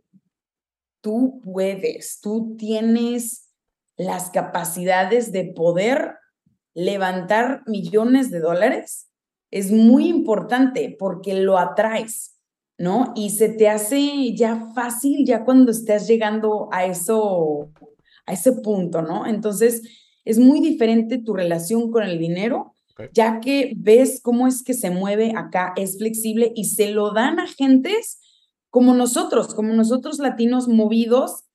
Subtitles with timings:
[1.01, 3.49] tú puedes, tú tienes
[3.97, 6.19] las capacidades de poder
[6.73, 9.09] levantar millones de dólares
[9.51, 12.39] es muy importante porque lo atraes,
[12.77, 13.13] ¿no?
[13.15, 17.71] Y se te hace ya fácil ya cuando estás llegando a eso,
[18.25, 19.25] a ese punto, ¿no?
[19.25, 19.81] Entonces,
[20.25, 22.73] es muy diferente tu relación con el dinero,
[23.13, 27.39] ya que ves cómo es que se mueve acá, es flexible y se lo dan
[27.39, 28.19] a gentes
[28.69, 31.45] como nosotros, como nosotros latinos movidos,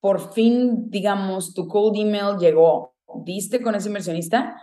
[0.00, 4.56] por fin, digamos, tu cold email llegó, diste con ese inversionista,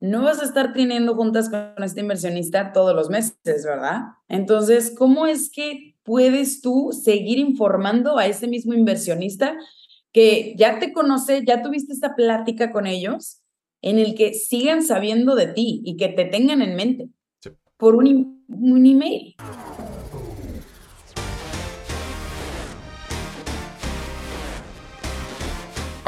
[0.00, 4.02] no vas a estar teniendo juntas con este inversionista todos los meses, ¿verdad?
[4.28, 9.56] Entonces, ¿cómo es que puedes tú seguir informando a ese mismo inversionista
[10.12, 13.42] que ya te conoce, ya tuviste esta plática con ellos,
[13.82, 17.08] en el que sigan sabiendo de ti y que te tengan en mente
[17.76, 19.34] por un, un email?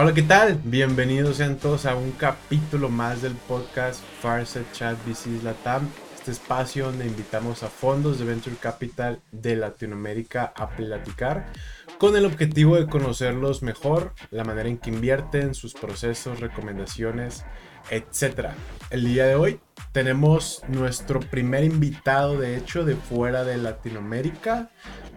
[0.03, 0.59] Hola, ¿qué tal?
[0.65, 5.91] Bienvenidos sean a un capítulo más del podcast Farset Chat VCs Latam.
[6.17, 11.53] Este espacio donde invitamos a fondos de Venture Capital de Latinoamérica a platicar
[11.99, 17.45] con el objetivo de conocerlos mejor, la manera en que invierten, sus procesos, recomendaciones,
[17.91, 18.53] etc.
[18.89, 19.61] El día de hoy
[19.93, 24.71] tenemos nuestro primer invitado, de hecho, de fuera de Latinoamérica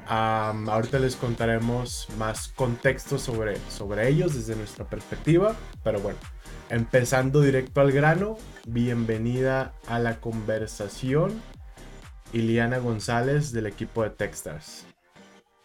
[0.08, 6.20] ahorita les contaremos más contexto sobre, sobre ellos desde nuestra perspectiva, pero bueno,
[6.70, 8.38] empezando directo al grano,
[8.68, 11.42] bienvenida a la conversación,
[12.34, 14.86] Iliana González del equipo de Techstars.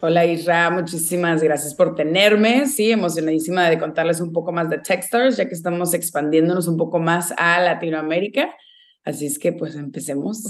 [0.01, 2.67] Hola Isra, muchísimas gracias por tenerme.
[2.67, 6.99] Sí, emocionadísima de contarles un poco más de Techstars, ya que estamos expandiéndonos un poco
[6.99, 8.55] más a Latinoamérica.
[9.03, 10.43] Así es que pues empecemos.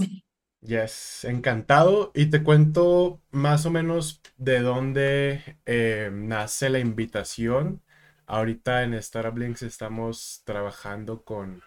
[0.62, 2.12] Yes, encantado.
[2.14, 7.81] Y te cuento más o menos de dónde eh, nace la invitación.
[8.25, 11.62] Ahorita en Startup estamos trabajando con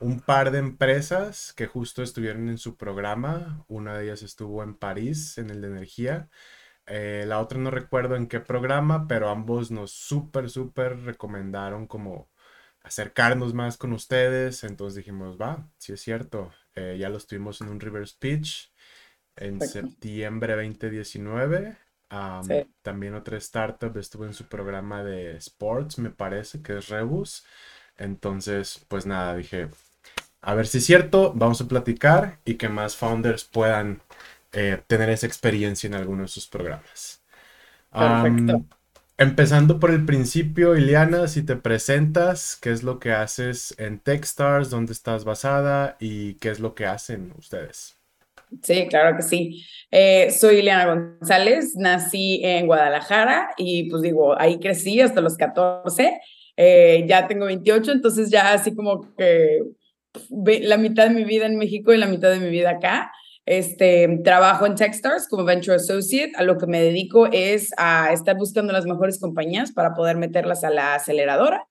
[0.00, 3.64] un par de empresas que justo estuvieron en su programa.
[3.68, 6.28] Una de ellas estuvo en París, en el de energía.
[6.86, 12.30] Eh, la otra no recuerdo en qué programa, pero ambos nos súper, súper recomendaron como
[12.82, 14.64] acercarnos más con ustedes.
[14.64, 16.52] Entonces dijimos, va, sí es cierto.
[16.78, 18.70] Eh, ya los tuvimos en un River Speech
[19.36, 21.76] en septiembre 2019.
[22.82, 27.44] También otra startup estuvo en su programa de sports, me parece, que es Rebus.
[27.96, 29.68] Entonces, pues nada, dije,
[30.40, 34.00] a ver si es cierto, vamos a platicar y que más founders puedan
[34.52, 37.22] eh, tener esa experiencia en alguno de sus programas.
[37.90, 38.64] Perfecto.
[39.20, 44.70] Empezando por el principio, Ileana, si te presentas, qué es lo que haces en Techstars,
[44.70, 47.96] dónde estás basada y qué es lo que hacen ustedes.
[48.62, 49.64] Sí, claro que sí.
[49.90, 56.20] Eh, soy Ileana González, nací en Guadalajara y pues digo, ahí crecí hasta los 14,
[56.56, 59.62] eh, ya tengo 28, entonces ya así como que
[60.30, 63.10] la mitad de mi vida en México y la mitad de mi vida acá.
[63.50, 66.32] Este, trabajo en Techstars como Venture Associate.
[66.36, 70.64] A lo que me dedico es a estar buscando las mejores compañías para poder meterlas
[70.64, 71.66] a la aceleradora.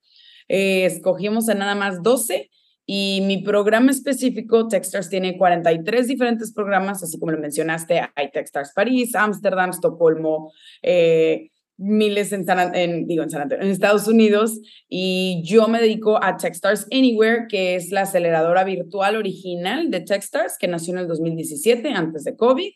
[0.47, 2.49] Eh, escogimos a nada más 12
[2.87, 8.73] y mi programa específico, Techstars, tiene 43 diferentes programas, así como lo mencionaste, hay Techstars
[8.73, 10.51] París, Ámsterdam, Estocolmo,
[10.81, 16.38] eh, miles en, en, digo, en, San en Estados Unidos y yo me dedico a
[16.38, 21.89] Techstars Anywhere, que es la aceleradora virtual original de Techstars, que nació en el 2017,
[21.89, 22.71] antes de COVID.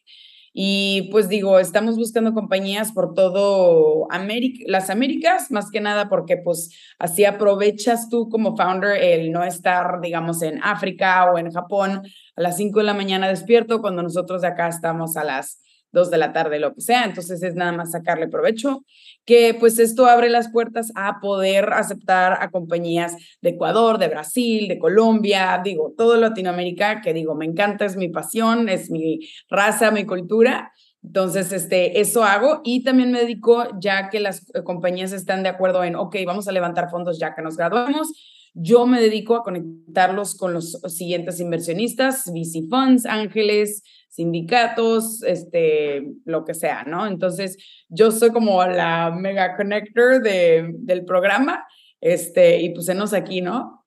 [0.53, 6.35] Y pues digo, estamos buscando compañías por todo América, las Américas, más que nada porque
[6.35, 6.69] pues
[6.99, 12.01] así aprovechas tú como founder el no estar, digamos, en África o en Japón
[12.35, 15.60] a las 5 de la mañana despierto cuando nosotros de acá estamos a las
[15.91, 17.05] dos de la tarde, lo que sea.
[17.05, 18.83] Entonces es nada más sacarle provecho,
[19.25, 24.67] que pues esto abre las puertas a poder aceptar a compañías de Ecuador, de Brasil,
[24.67, 29.91] de Colombia, digo, todo Latinoamérica, que digo, me encanta, es mi pasión, es mi raza,
[29.91, 30.71] mi cultura.
[31.03, 35.49] Entonces, este, eso hago y también me dedico, ya que las eh, compañías están de
[35.49, 38.11] acuerdo en, ok, vamos a levantar fondos ya que nos graduamos,
[38.53, 46.43] yo me dedico a conectarlos con los siguientes inversionistas, VC Funds, ángeles, sindicatos, este, lo
[46.43, 47.07] que sea, ¿no?
[47.07, 47.57] Entonces,
[47.87, 51.65] yo soy como la mega connector de, del programa,
[52.01, 53.85] este, y pues aquí, ¿no?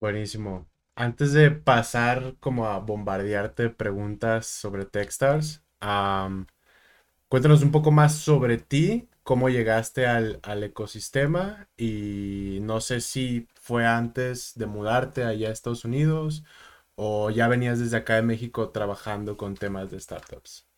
[0.00, 0.66] Buenísimo.
[0.96, 5.62] Antes de pasar como a bombardearte preguntas sobre Techstars,
[7.28, 13.86] cuéntanos un poco más sobre ti, cómo llegaste al, ecosistema y no sé si fue
[13.86, 16.44] antes de mudarte allá a Estados Unidos
[16.96, 20.68] o ya venías desde acá de México trabajando con temas de startups.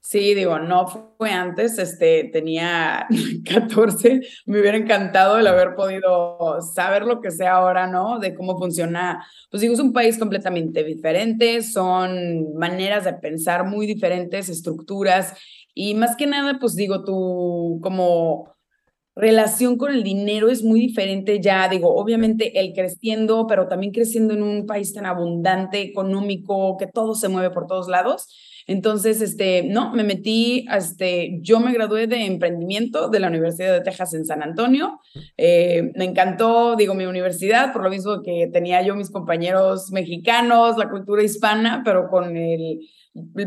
[0.00, 0.86] Sí, digo, no
[1.18, 3.06] fue antes, este, tenía
[3.50, 8.18] 14, me hubiera encantado el haber podido saber lo que sé ahora, ¿no?
[8.18, 13.86] De cómo funciona, pues digo, es un país completamente diferente, son maneras de pensar muy
[13.86, 15.34] diferentes, estructuras,
[15.74, 18.57] y más que nada, pues digo, tu como
[19.18, 24.34] relación con el dinero es muy diferente ya, digo, obviamente el creciendo, pero también creciendo
[24.34, 28.28] en un país tan abundante, económico, que todo se mueve por todos lados
[28.68, 33.80] entonces, este, no, me metí, este, yo me gradué de emprendimiento de la Universidad de
[33.80, 35.00] Texas en San Antonio.
[35.38, 40.76] Eh, me encantó, digo, mi universidad, por lo mismo que tenía yo mis compañeros mexicanos,
[40.76, 42.80] la cultura hispana, pero con el,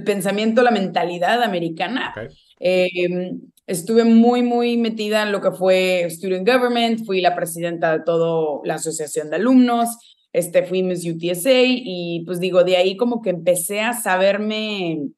[0.03, 2.11] pensamiento, la mentalidad americana.
[2.59, 3.41] Em,
[3.71, 8.61] estuve muy, muy metida en lo que fue Student Government, fui la presidenta de toda
[8.63, 9.97] la asociación de alumnos
[10.33, 15.09] este, fui Miss UTSA y pues digo, de ahí como que empecé a saberme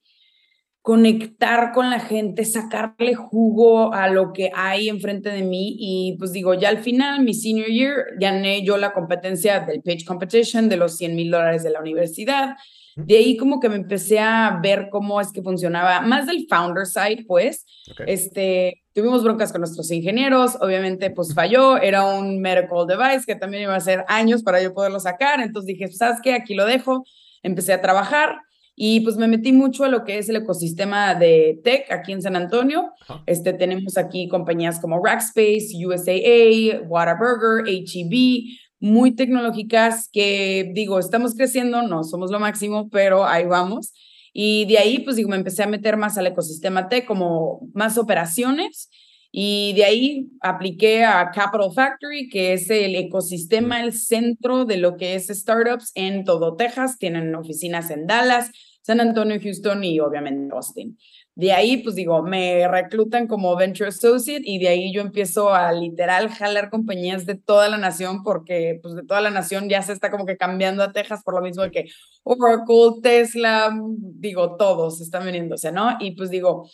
[0.82, 6.34] conectar con la gente, sacarle jugo a lo que hay enfrente de mí y pues
[6.34, 10.78] digo, ya al final, mi senior year, gané yo la competencia del pitch competition de
[10.78, 12.56] los 100 mil dólares de la universidad.
[12.96, 16.86] De ahí como que me empecé a ver cómo es que funcionaba, más del founder
[16.86, 17.66] side, pues,
[18.06, 23.64] este, tuvimos broncas con nuestros ingenieros, obviamente pues falló, era un medical device que también
[23.64, 26.34] iba a ser años para yo poderlo sacar, entonces dije, ¿sabes qué?
[26.34, 27.04] Aquí lo dejo,
[27.42, 28.38] empecé a trabajar
[28.76, 32.24] y pues me metí mucho a lo que es el ecosistema de tech aquí en
[32.24, 32.92] San Antonio.
[33.28, 38.46] Este, tenemos aquí compañías como Rackspace, USAA, Whataburger, HEB,
[38.84, 43.94] muy tecnológicas que digo, estamos creciendo, no somos lo máximo, pero ahí vamos.
[44.34, 47.98] Y de ahí, pues digo, me empecé a meter más al ecosistema tech, como más
[47.98, 48.90] operaciones.
[49.32, 54.98] Y de ahí apliqué a Capital Factory, que es el ecosistema, el centro de lo
[54.98, 56.98] que es startups en todo Texas.
[56.98, 58.52] Tienen oficinas en Dallas,
[58.82, 60.98] San Antonio, Houston y obviamente Austin.
[61.36, 65.72] De ahí, pues digo, me reclutan como Venture Associate y de ahí yo empiezo a
[65.72, 69.94] literal jalar compañías de toda la nación porque pues de toda la nación ya se
[69.94, 71.86] está como que cambiando a Texas por lo mismo que
[72.24, 75.98] Oracle, Tesla, digo, todos están veniéndose, ¿no?
[76.00, 76.70] Y pues digo,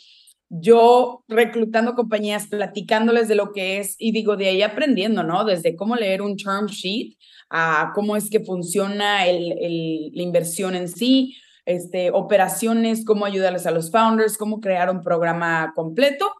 [0.50, 5.46] yo reclutando compañías, platicándoles de lo que es y digo, de ahí aprendiendo, ¿no?
[5.46, 7.16] Desde cómo leer un term sheet
[7.50, 11.36] a cómo es que funciona el, el, la inversión en sí,
[11.70, 16.34] este, operaciones, cómo ayudarles a los founders, cómo crear un programa completo.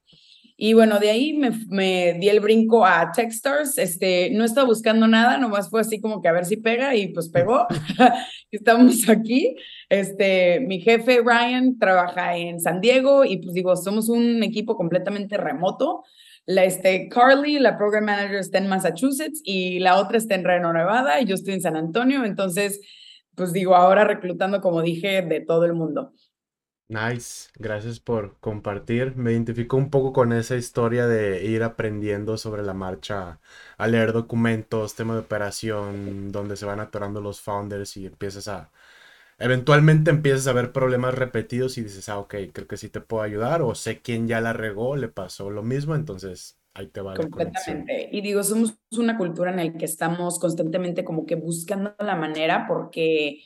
[0.58, 3.78] Y bueno, de ahí me, me, di el brinco a Techstars.
[3.78, 7.10] Este, no estaba buscando nada, nomás fue así como que a ver si pega y
[7.10, 7.68] pues pegó.
[8.52, 9.56] Estamos aquí.
[9.88, 15.38] Este, mi jefe Ryan trabaja en San Diego y pues digo, somos un equipo completamente
[15.38, 16.04] remoto.
[16.48, 20.74] La, este, Carly, la program manager, está en Massachusetts y la otra está en Reno,
[20.74, 22.26] Nevada y yo estoy en San Antonio.
[22.26, 22.82] Entonces,
[23.40, 26.14] pues digo, ahora reclutando, como dije, de todo el mundo.
[26.92, 29.16] Nice, gracias por compartir.
[29.16, 33.40] Me identifico un poco con esa historia de ir aprendiendo sobre la marcha,
[33.78, 38.72] a leer documentos, tema de operación, donde se van atorando los founders y empiezas a,
[39.40, 43.24] eventualmente empiezas a ver problemas repetidos y dices, ah, ok, creo que sí te puedo
[43.24, 48.10] ayudar o sé quién ya la regó, le pasó lo mismo, entonces te va Completamente.
[48.12, 52.66] y digo, somos una cultura en la que estamos constantemente como que buscando la manera
[52.68, 53.42] porque,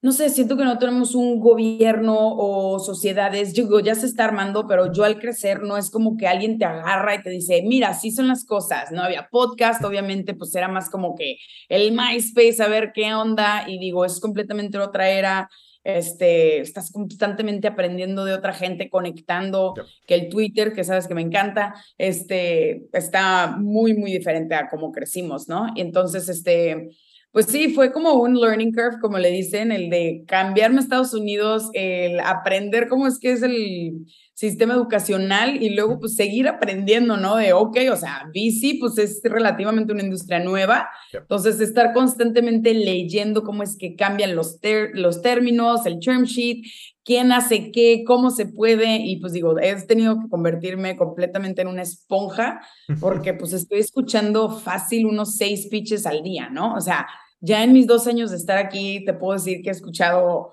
[0.00, 4.66] no sé, siento que no tenemos un gobierno o sociedades, digo, ya se está armando,
[4.66, 7.88] pero yo al crecer no es como que alguien te agarra y te dice, mira,
[7.88, 9.02] así son las cosas, ¿no?
[9.02, 11.36] Había podcast, obviamente, pues era más como que
[11.68, 15.48] el MySpace, a ver qué onda, y digo, es completamente otra era
[15.84, 19.74] este, estás constantemente aprendiendo de otra gente, conectando,
[20.06, 24.92] que el Twitter, que sabes que me encanta, este, está muy, muy diferente a cómo
[24.92, 25.66] crecimos, ¿no?
[25.74, 26.90] Y entonces, este,
[27.32, 31.14] pues sí, fue como un learning curve, como le dicen, el de cambiarme a Estados
[31.14, 34.06] Unidos, el aprender cómo es que es el
[34.42, 37.36] sistema educacional y luego pues seguir aprendiendo, ¿no?
[37.36, 43.44] De, ok, o sea, bici pues es relativamente una industria nueva, entonces estar constantemente leyendo
[43.44, 44.58] cómo es que cambian los,
[44.94, 46.64] los términos, el term sheet,
[47.04, 51.68] quién hace qué, cómo se puede y pues digo, he tenido que convertirme completamente en
[51.68, 52.62] una esponja
[53.00, 56.74] porque pues estoy escuchando fácil unos seis pitches al día, ¿no?
[56.74, 57.06] O sea,
[57.38, 60.50] ya en mis dos años de estar aquí te puedo decir que he escuchado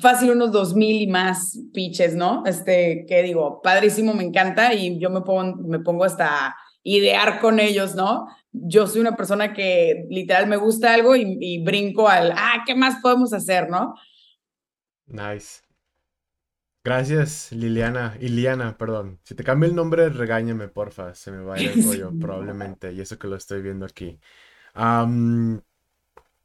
[0.00, 2.44] fácil unos dos mil y más pitches, ¿no?
[2.46, 7.60] Este, que digo, padrísimo, me encanta y yo me pongo, me pongo hasta idear con
[7.60, 8.26] ellos, ¿no?
[8.52, 13.00] yo soy una persona que literal me gusta algo y, brinco al, ah, ¿qué más
[13.02, 13.94] podemos hacer, no?
[15.06, 15.62] Nice.
[16.84, 18.16] Gracias, Liliana.
[18.20, 19.20] Iliana, perdón.
[19.22, 21.14] Si te cambio el nombre, regáñame, porfa.
[21.14, 22.92] Se me va el rollo, probablemente.
[22.92, 24.18] Y eso que lo estoy viendo aquí.
[24.74, 25.60] Um,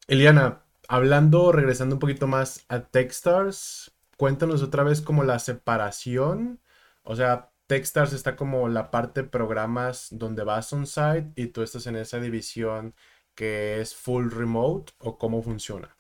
[0.08, 0.63] Iliana,
[0.94, 6.62] hablando, regresando un poquito más a Techstars, cuéntanos otra vez como la separación.
[7.02, 11.64] O sea, Techstars está como la parte de programas donde vas on site y tú
[11.64, 12.94] estás en esa división
[13.34, 15.98] que es full remote o cómo funciona.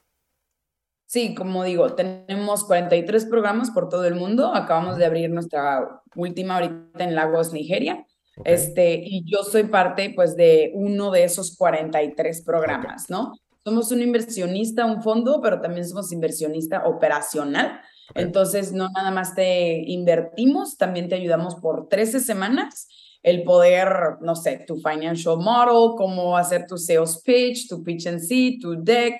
[1.07, 4.53] Sí, como digo, tenemos 43 programas por todo el mundo.
[4.53, 8.05] Acabamos de abrir nuestra última ahorita en Lagos, Nigeria.
[8.45, 13.33] Este, y yo soy parte pues de uno de esos 43 programas, ¿no?
[13.65, 17.79] Somos un inversionista, un fondo, pero también somos inversionista operacional.
[18.15, 22.87] Entonces, no nada más te invertimos, también te ayudamos por 13 semanas
[23.23, 28.19] el poder, no sé, tu financial model, cómo hacer tu sales pitch, tu pitch and
[28.19, 29.15] see, tu deck,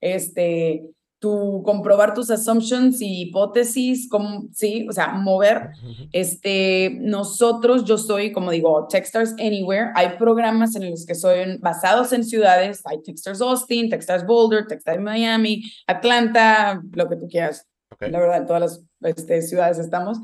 [0.00, 0.84] este,
[1.18, 5.70] tu comprobar tus assumptions y hipótesis, como, sí, o sea, mover.
[6.12, 9.90] Este, nosotros, yo soy, como digo, Techstars Anywhere.
[9.96, 12.82] Hay programas en los que son basados en ciudades.
[12.84, 17.66] Hay Techstars Austin, Techstars Boulder, Techstars Miami, Atlanta, lo que tú quieras.
[17.98, 20.18] La verdad, en todas las este, ciudades estamos.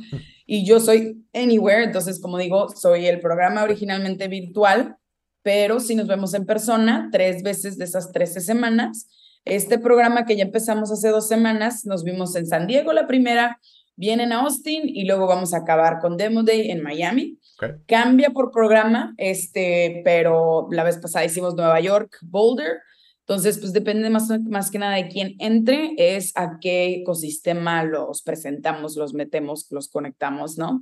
[0.47, 4.97] Y yo soy Anywhere, entonces, como digo, soy el programa originalmente virtual,
[5.43, 9.09] pero si nos vemos en persona, tres veces de esas 13 semanas
[9.45, 13.61] este programa que ya empezamos hace dos semanas, nos vimos en San Diego la primera,
[13.97, 17.39] vienen a Austin y luego vamos a acabar con Demo Day en Miami.
[17.87, 22.79] Cambia por programa, este, pero la vez pasada hicimos Nueva York, Boulder.
[23.21, 28.23] Entonces, pues depende más, más que nada de quién entre, es a qué ecosistema los
[28.23, 30.81] presentamos, los metemos, los conectamos, ¿no?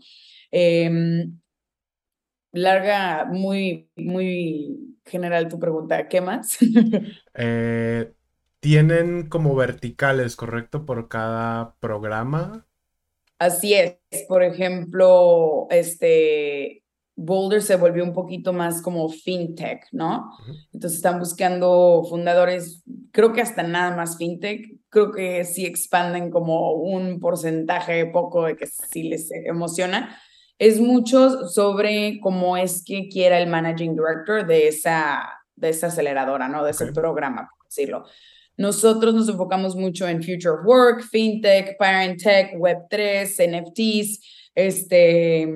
[0.50, 1.38] Em,
[2.52, 6.09] larga, muy, muy general tu pregunta.
[6.09, 6.59] ¿Qué más?
[7.35, 8.12] eh,
[8.62, 10.87] tienen como verticales, ¿correcto?
[10.87, 12.64] Por cada programa.
[13.40, 13.97] Así es.
[14.28, 16.85] Por ejemplo, este
[17.16, 20.31] Boulder se volvió un poquito más como fintech, ¿no?
[20.73, 26.75] Entonces están buscando fundadores, creo que hasta nada más fintech, creo que sí expanden como
[26.75, 30.16] un porcentaje poco de que sí les emociona.
[30.57, 36.47] Es mucho sobre cómo es que quiera el managing director de esa, de esa aceleradora,
[36.47, 36.62] ¿no?
[36.62, 38.04] De ese programa, por decirlo.
[38.56, 44.21] Nosotros nos enfocamos mucho en Future of Work, FinTech, Parent Tech, Web3, NFTs,
[44.54, 45.49] este,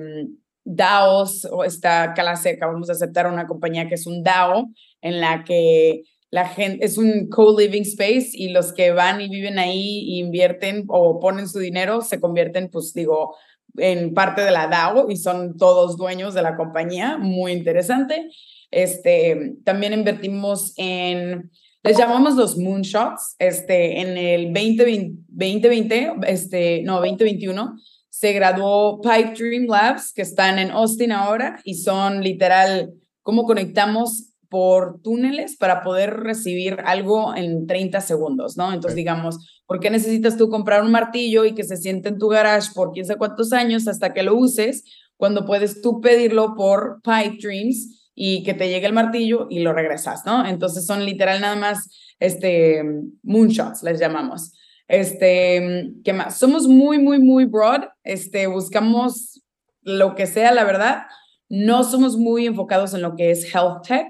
[0.63, 4.65] DAOs, o esta clase, acabamos de aceptar una compañía que es un DAO,
[5.01, 9.59] en la que la gente es un co-living space y los que van y viven
[9.59, 13.35] ahí invierten o ponen su dinero se convierten, pues digo,
[13.77, 18.29] en parte de la DAO y son todos dueños de la compañía, muy interesante.
[18.71, 21.51] Este, también invertimos en
[21.87, 23.35] les llamamos los moonshots.
[23.39, 27.77] Este, en el 2020, 2020 este, no, 2021,
[28.09, 34.33] se graduó Pipe Dream Labs, que están en Austin ahora, y son literal cómo conectamos
[34.49, 38.73] por túneles para poder recibir algo en 30 segundos, ¿no?
[38.73, 42.27] Entonces, digamos, ¿por qué necesitas tú comprar un martillo y que se siente en tu
[42.27, 44.83] garage por quién sabe cuántos años hasta que lo uses,
[45.17, 49.73] cuando puedes tú pedirlo por Pipe Dreams y que te llegue el martillo y lo
[49.73, 50.43] regresas, ¿no?
[50.43, 52.83] Entonces son literal nada más, este,
[53.21, 54.53] moonshots, les llamamos.
[54.87, 56.39] Este, ¿qué más?
[56.39, 59.43] Somos muy, muy, muy broad, este, buscamos
[59.83, 61.03] lo que sea, la verdad.
[61.47, 64.07] No somos muy enfocados en lo que es health tech.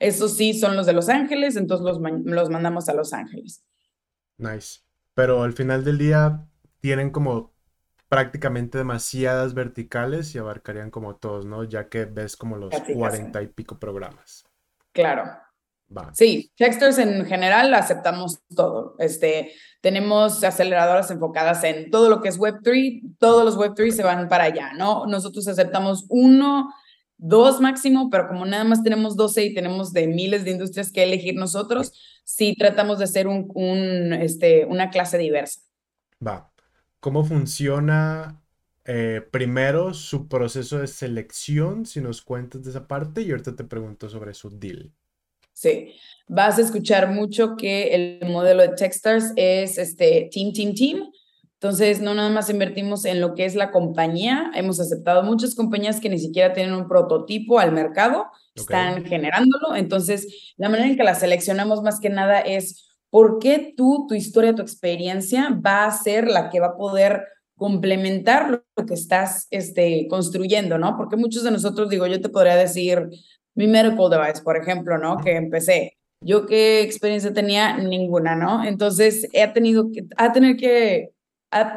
[0.00, 3.64] Eso sí, son los de Los Ángeles, entonces los, los mandamos a Los Ángeles.
[4.36, 4.80] Nice.
[5.14, 6.44] Pero al final del día
[6.80, 7.53] tienen como
[8.08, 11.64] prácticamente demasiadas verticales y abarcarían como todos, ¿no?
[11.64, 14.44] Ya que ves como los cuarenta y pico programas.
[14.92, 15.24] Claro.
[16.12, 18.96] Sí, Techstars en general aceptamos todo.
[18.98, 24.28] Este, tenemos aceleradoras enfocadas en todo lo que es Web3, todos los Web3 se van
[24.28, 25.06] para allá, ¿no?
[25.06, 26.72] Nosotros aceptamos uno,
[27.16, 31.04] dos máximo, pero como nada más tenemos 12 y tenemos de miles de industrias que
[31.04, 31.92] elegir nosotros,
[32.24, 35.60] sí tratamos de ser un, un este, una clase diversa.
[36.26, 36.50] Va
[37.04, 38.42] cómo funciona
[38.86, 43.64] eh, primero su proceso de selección, si nos cuentas de esa parte, y ahorita te
[43.64, 44.90] pregunto sobre su deal.
[45.52, 45.92] Sí,
[46.28, 51.10] vas a escuchar mucho que el modelo de Techstars es este team, team, team.
[51.60, 56.00] Entonces, no nada más invertimos en lo que es la compañía, hemos aceptado muchas compañías
[56.00, 59.76] que ni siquiera tienen un prototipo al mercado, están generándolo.
[59.76, 64.16] Entonces, la manera en que la seleccionamos más que nada es ¿Por qué tú, tu
[64.16, 67.22] historia, tu experiencia va a ser la que va a poder
[67.54, 70.96] complementar lo que estás este, construyendo, ¿no?
[70.96, 73.08] Porque muchos de nosotros, digo, yo te podría decir
[73.54, 75.18] mi medical device, por ejemplo, ¿no?
[75.18, 75.96] Que empecé.
[76.22, 78.64] Yo qué experiencia tenía ninguna, ¿no?
[78.64, 80.02] Entonces he tenido que,
[80.32, 81.10] tener que,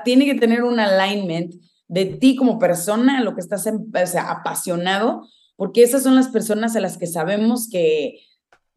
[0.03, 1.53] tiene que tener un alignment
[1.88, 5.22] de ti como persona, lo que estás o sea, apasionado,
[5.56, 8.24] porque esas son las personas a las que sabemos que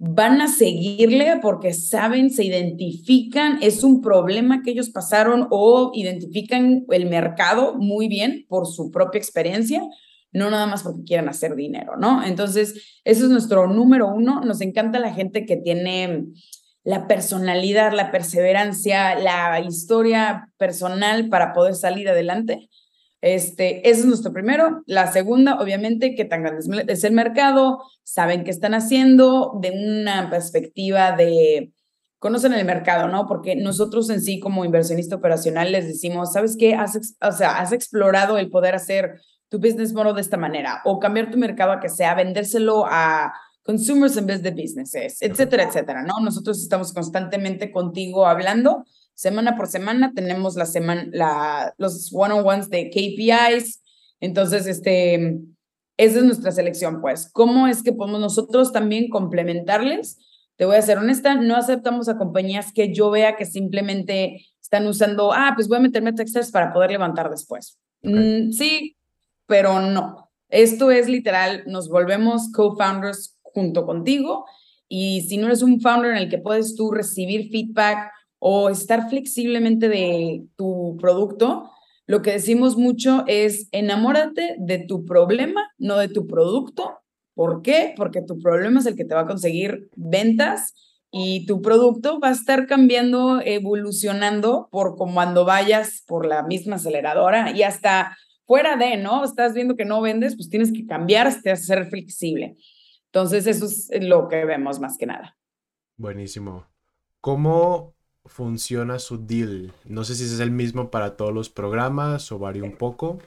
[0.03, 6.87] van a seguirle porque saben, se identifican, es un problema que ellos pasaron o identifican
[6.89, 9.83] el mercado muy bien por su propia experiencia,
[10.33, 12.25] no nada más porque quieran hacer dinero, ¿no?
[12.25, 14.41] Entonces, eso es nuestro número uno.
[14.41, 16.29] Nos encanta la gente que tiene
[16.83, 22.71] la personalidad, la perseverancia, la historia personal para poder salir adelante.
[23.21, 24.83] Este, ese es nuestro primero.
[24.87, 30.31] La segunda, obviamente, que tan grande es el mercado, saben qué están haciendo de una
[30.31, 31.73] perspectiva de
[32.19, 33.27] conocen el mercado, ¿no?
[33.27, 36.75] Porque nosotros en sí como inversionista operacional les decimos, ¿sabes qué?
[36.75, 41.01] Has, o sea, has explorado el poder hacer tu business model de esta manera o
[41.01, 46.03] cambiar tu mercado a que sea vendérselo a consumers en vez de businesses, etcétera, etcétera,
[46.03, 46.21] ¿no?
[46.21, 48.85] Nosotros estamos constantemente contigo hablando
[49.21, 53.83] semana por semana tenemos la semana, la, los one-on-ones de KPIs.
[54.19, 55.39] Entonces, este,
[55.99, 57.31] esa es nuestra selección, pues.
[57.31, 60.19] ¿Cómo es que podemos nosotros también complementarles?
[60.57, 64.87] Te voy a ser honesta, no aceptamos a compañías que yo vea que simplemente están
[64.87, 67.79] usando, ah, pues voy a meterme texters para poder levantar después.
[68.01, 68.97] Mm, sí,
[69.45, 70.31] pero no.
[70.49, 74.47] Esto es literal, nos volvemos co-founders junto contigo
[74.89, 78.11] y si no eres un founder en el que puedes tú recibir feedback
[78.41, 81.71] o estar flexiblemente de tu producto,
[82.07, 86.99] lo que decimos mucho es enamórate de tu problema, no de tu producto.
[87.35, 87.95] ¿Por qué?
[87.97, 90.75] Porque tu problema es el que te va a conseguir ventas
[91.13, 97.53] y tu producto va a estar cambiando, evolucionando por cuando vayas por la misma aceleradora
[97.53, 98.17] y hasta
[98.47, 99.23] fuera de, ¿no?
[99.23, 102.57] Estás viendo que no vendes, pues tienes que cambiar hasta ser flexible.
[103.07, 105.37] Entonces, eso es lo que vemos más que nada.
[105.97, 106.67] Buenísimo.
[107.21, 107.95] ¿Cómo
[108.27, 109.73] funciona su deal?
[109.85, 113.19] No sé si es el mismo para todos los programas o varía un poco.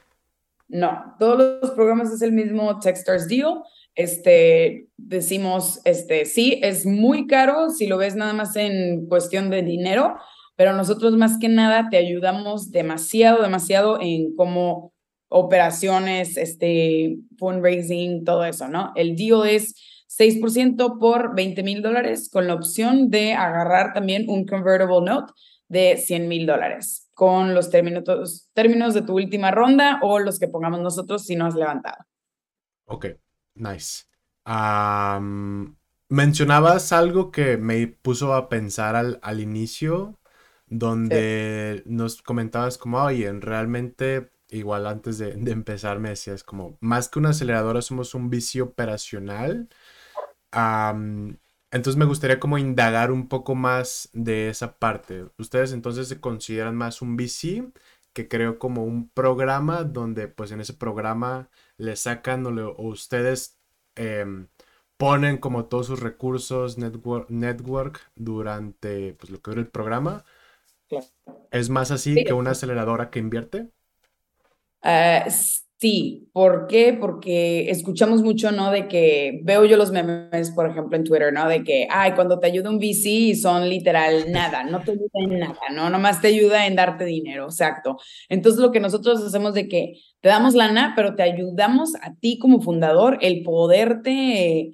[0.67, 3.61] No, todos los programas es el mismo Techstars Deal.
[3.95, 9.61] Este, decimos, este, sí, es muy caro si lo ves nada más en cuestión de
[9.61, 10.15] dinero,
[10.55, 14.93] pero nosotros más que nada te ayudamos demasiado, demasiado en cómo
[15.29, 18.91] operaciones, este, fundraising, todo eso, ¿no?
[18.95, 19.75] El deal es
[20.17, 25.33] 6% por 20 mil dólares con la opción de agarrar también un convertible note
[25.67, 30.47] de 100 mil dólares con los términos, términos de tu última ronda o los que
[30.47, 32.05] pongamos nosotros si no has levantado.
[32.85, 33.07] Ok,
[33.55, 34.03] nice.
[36.09, 40.19] mencionabas algo que me puso a pensar al, al inicio,
[40.67, 47.09] donde nos comentabas como, oye, realmente, igual antes de, de, empezar me decías como, más
[47.09, 49.69] que una aceleradora somos un vicio operacional
[51.71, 55.25] entonces me gustaría como indagar un poco más de esa parte.
[55.37, 57.71] Ustedes entonces se consideran más un VC
[58.13, 63.57] que creo como un programa donde pues en ese programa le sacan o, ustedes
[63.95, 64.47] em,
[64.97, 70.23] ponen como todos sus recursos network, network durante pues lo que dura el programa.
[71.51, 73.69] ¿Es más así que una aceleradora que invierte?
[74.83, 75.29] Uh,
[75.83, 76.97] Sí, ¿por qué?
[76.97, 78.71] Porque escuchamos mucho, ¿no?
[78.71, 81.49] De que veo yo los memes, por ejemplo, en Twitter, ¿no?
[81.49, 85.39] De que, ay, cuando te ayuda un VC son literal nada, no te ayuda en
[85.39, 85.89] nada, ¿no?
[85.89, 87.97] Nomás te ayuda en darte dinero, exacto.
[88.29, 92.39] Entonces, lo que nosotros hacemos de que te damos lana, pero te ayudamos a ti
[92.39, 94.71] como fundador el poderte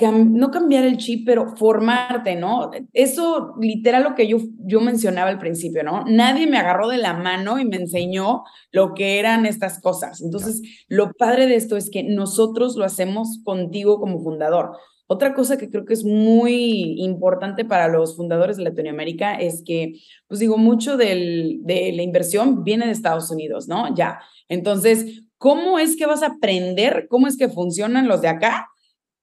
[0.00, 2.70] no cambiar el chip, pero formarte, ¿no?
[2.92, 6.04] Eso literal lo que yo, yo mencionaba al principio, ¿no?
[6.06, 10.20] Nadie me agarró de la mano y me enseñó lo que eran estas cosas.
[10.20, 14.76] Entonces, lo padre de esto es que nosotros lo hacemos contigo como fundador.
[15.08, 19.94] Otra cosa que creo que es muy importante para los fundadores de Latinoamérica es que,
[20.28, 23.92] pues digo, mucho del, de la inversión viene de Estados Unidos, ¿no?
[23.96, 24.20] Ya.
[24.48, 27.06] Entonces, ¿cómo es que vas a aprender?
[27.08, 28.68] ¿Cómo es que funcionan los de acá?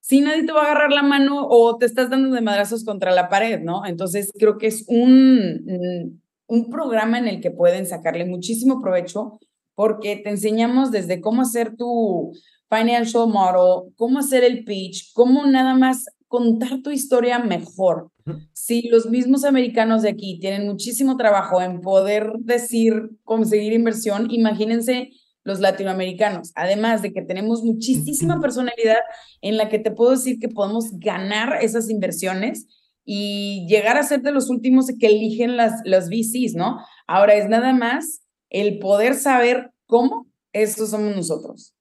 [0.00, 3.12] Si nadie te va a agarrar la mano o te estás dando de madrazos contra
[3.12, 3.84] la pared, ¿no?
[3.86, 9.38] Entonces creo que es un, un programa en el que pueden sacarle muchísimo provecho
[9.74, 12.32] porque te enseñamos desde cómo hacer tu
[12.70, 18.10] financial model, cómo hacer el pitch, cómo nada más contar tu historia mejor.
[18.52, 25.10] Si los mismos americanos de aquí tienen muchísimo trabajo en poder decir, conseguir inversión, imagínense
[25.46, 28.98] los latinoamericanos, además de que tenemos muchísima personalidad
[29.40, 32.66] en la que te puedo decir que podemos ganar esas inversiones
[33.04, 36.84] y llegar a ser de los últimos que eligen las, las VCs, ¿no?
[37.06, 41.74] Ahora es nada más el poder saber cómo, estos somos nosotros.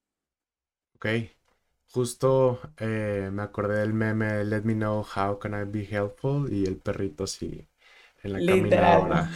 [0.96, 1.08] Ok.
[1.88, 6.66] justo eh, me acordé del meme Let me know how can I be helpful y
[6.66, 7.68] el perrito sí
[8.22, 9.32] en la caminadora.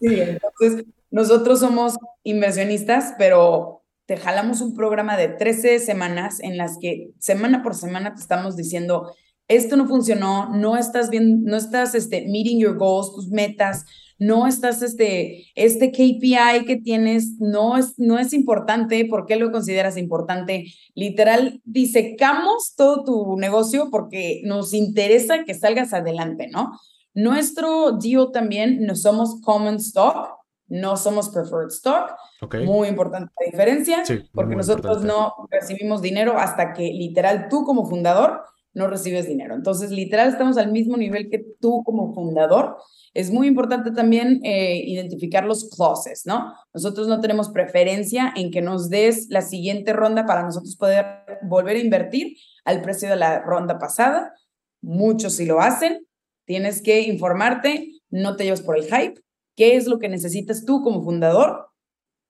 [0.00, 6.78] Sí, entonces nosotros somos inversionistas, pero te jalamos un programa de 13 semanas en las
[6.78, 9.12] que semana por semana te estamos diciendo,
[9.48, 13.84] esto no funcionó, no estás bien, no estás este, meeting your goals, tus metas,
[14.18, 19.52] no estás, este, este KPI que tienes no es, no es importante, ¿por qué lo
[19.52, 20.66] consideras importante?
[20.94, 26.72] Literal, disecamos todo tu negocio porque nos interesa que salgas adelante, ¿no?
[27.14, 30.35] Nuestro deal también, no somos common stock,
[30.68, 32.16] no somos preferred stock.
[32.64, 34.02] Muy importante la diferencia,
[34.32, 38.42] porque nosotros no recibimos dinero hasta que literal tú como fundador
[38.76, 39.54] no recibes dinero.
[39.54, 42.76] Entonces, literal, estamos al mismo nivel que tú como fundador.
[43.14, 46.52] Es muy importante también eh, identificar los clauses, ¿no?
[46.74, 51.06] Nosotros no tenemos preferencia en que nos des la siguiente ronda para nosotros poder
[51.48, 54.34] volver a invertir al precio de la ronda pasada.
[54.82, 56.06] Muchos sí lo hacen.
[56.44, 59.22] Tienes que informarte, no te lleves por el hype.
[59.56, 61.70] ¿Qué es lo que necesitas tú como fundador?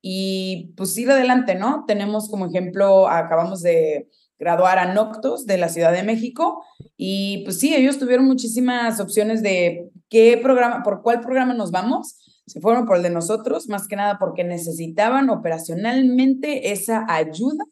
[0.01, 1.85] Y pues ir adelante, ¿no?
[1.87, 4.09] Tenemos como ejemplo, acabamos de
[4.39, 6.62] graduar a Noctos de la Ciudad de México
[6.97, 12.23] y pues sí, ellos tuvieron muchísimas opciones de qué programa, por cuál programa nos vamos.
[12.47, 17.65] Se fueron por el de nosotros, más que nada porque necesitaban operacionalmente esa ayuda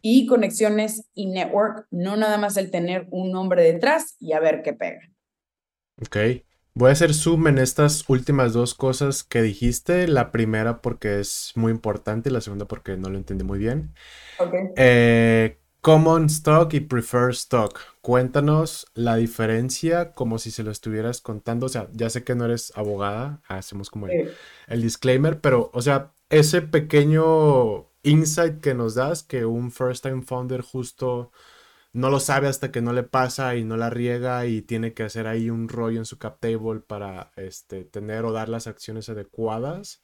[0.00, 4.62] y conexiones y network, no nada más el tener un nombre detrás y a ver
[4.62, 5.00] qué pega.
[6.00, 6.16] Ok.
[6.74, 10.08] Voy a hacer zoom en estas últimas dos cosas que dijiste.
[10.08, 13.94] La primera porque es muy importante y la segunda porque no lo entendí muy bien.
[14.38, 14.54] Ok.
[14.76, 17.78] Eh, Common Stock y Preferred Stock.
[18.00, 21.66] Cuéntanos la diferencia como si se lo estuvieras contando.
[21.66, 26.12] O sea, ya sé que no eres abogada, hacemos como el, disclaimer, pero, o sea,
[26.30, 31.32] ese pequeño insight que nos das, que un first time founder justo
[31.92, 35.02] no lo sabe hasta que no le pasa y no la riega y tiene que
[35.02, 39.08] hacer ahí un rollo en su cap table para este, tener o dar las acciones
[39.08, 40.02] adecuadas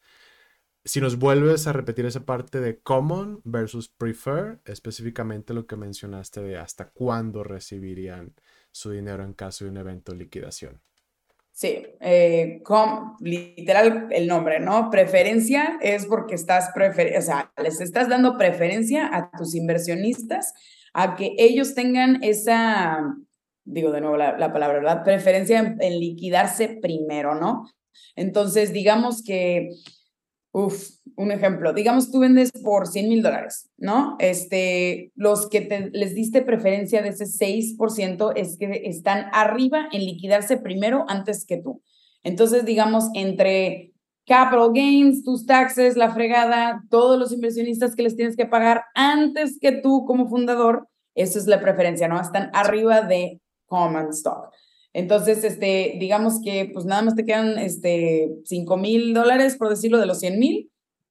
[0.89, 6.41] si nos vuelves a repetir esa parte de common versus prefer, específicamente lo que mencionaste
[6.41, 8.35] de hasta cuándo recibirían
[8.73, 10.81] su dinero en caso de un evento de liquidación.
[11.53, 12.63] Sí, eh,
[13.21, 14.91] literal el nombre, ¿no?
[14.91, 20.55] Preferencia es porque estás, prefer o sea, les estás dando preferencia a tus inversionistas
[21.01, 23.15] a que ellos tengan esa,
[23.65, 25.05] digo de nuevo la, palabra, ¿verdad?
[25.05, 27.71] Preferencia en liquidarse primero, ¿no?
[28.17, 29.71] Entonces, digamos que
[30.51, 31.75] Uf, un ejemplo.
[31.75, 34.17] Digamos, tú vendes por 100 mil dólares, ¿no?
[34.19, 40.05] Este, los que te, les diste preferencia de ese 6% es que están arriba en
[40.05, 41.83] liquidarse primero antes que tú.
[42.23, 43.93] Entonces, digamos, entre
[44.29, 49.59] capital gains, tus taxes, la fregada, todos los inversionistas que les tienes que pagar antes
[49.61, 52.21] que tú como fundador, eso es la preferencia, ¿no?
[52.21, 54.53] Están arriba de common stock.
[54.93, 59.99] Entonces, este, digamos que pues nada más te quedan este, 5 mil dólares, por decirlo,
[59.99, 60.71] de los 100 mil.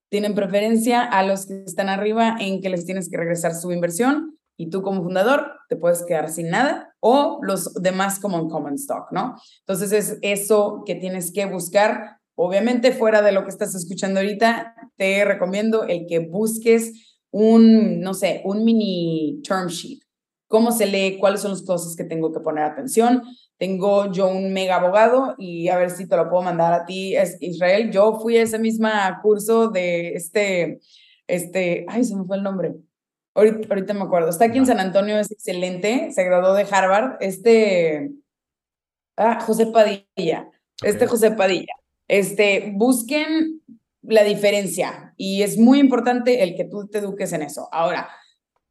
[0.10, 4.38] Tienen preferencia a los que están arriba en que les tienes que regresar su inversión
[4.58, 8.74] y tú como fundador te puedes quedar sin nada o los demás como en common
[8.74, 9.36] stock, ¿no?
[9.60, 12.17] Entonces es eso que tienes que buscar.
[12.40, 18.14] Obviamente fuera de lo que estás escuchando ahorita, te recomiendo el que busques un, no
[18.14, 20.02] sé, un mini term sheet.
[20.48, 21.18] ¿Cómo se lee?
[21.20, 23.24] ¿Cuáles son las cosas que tengo que poner atención?
[23.58, 27.16] Tengo yo un mega abogado y a ver si te lo puedo mandar a ti,
[27.16, 27.90] es Israel.
[27.90, 28.88] Yo fui a ese mismo
[29.24, 30.80] curso de este,
[31.26, 32.76] este, ay, se me fue el nombre.
[33.34, 34.30] Ahorita, ahorita me acuerdo.
[34.30, 36.12] Está aquí en San Antonio, es excelente.
[36.12, 37.18] Se graduó de Harvard.
[37.20, 38.12] Este,
[39.16, 40.52] ah, José Padilla.
[40.84, 41.74] Este José Padilla.
[42.08, 43.62] Este, busquen
[44.02, 47.68] la diferencia y es muy importante el que tú te eduques en eso.
[47.72, 48.10] Ahora,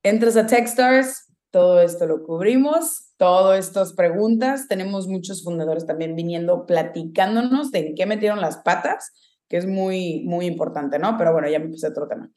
[0.02, 4.68] entras a Techstars, todo esto lo cubrimos todas estas preguntas.
[4.68, 9.12] Tenemos muchos fundadores también viniendo platicándonos de en qué metieron las patas,
[9.48, 11.16] que es muy, muy importante, ¿no?
[11.16, 12.30] Pero bueno, ya me puse otro tema.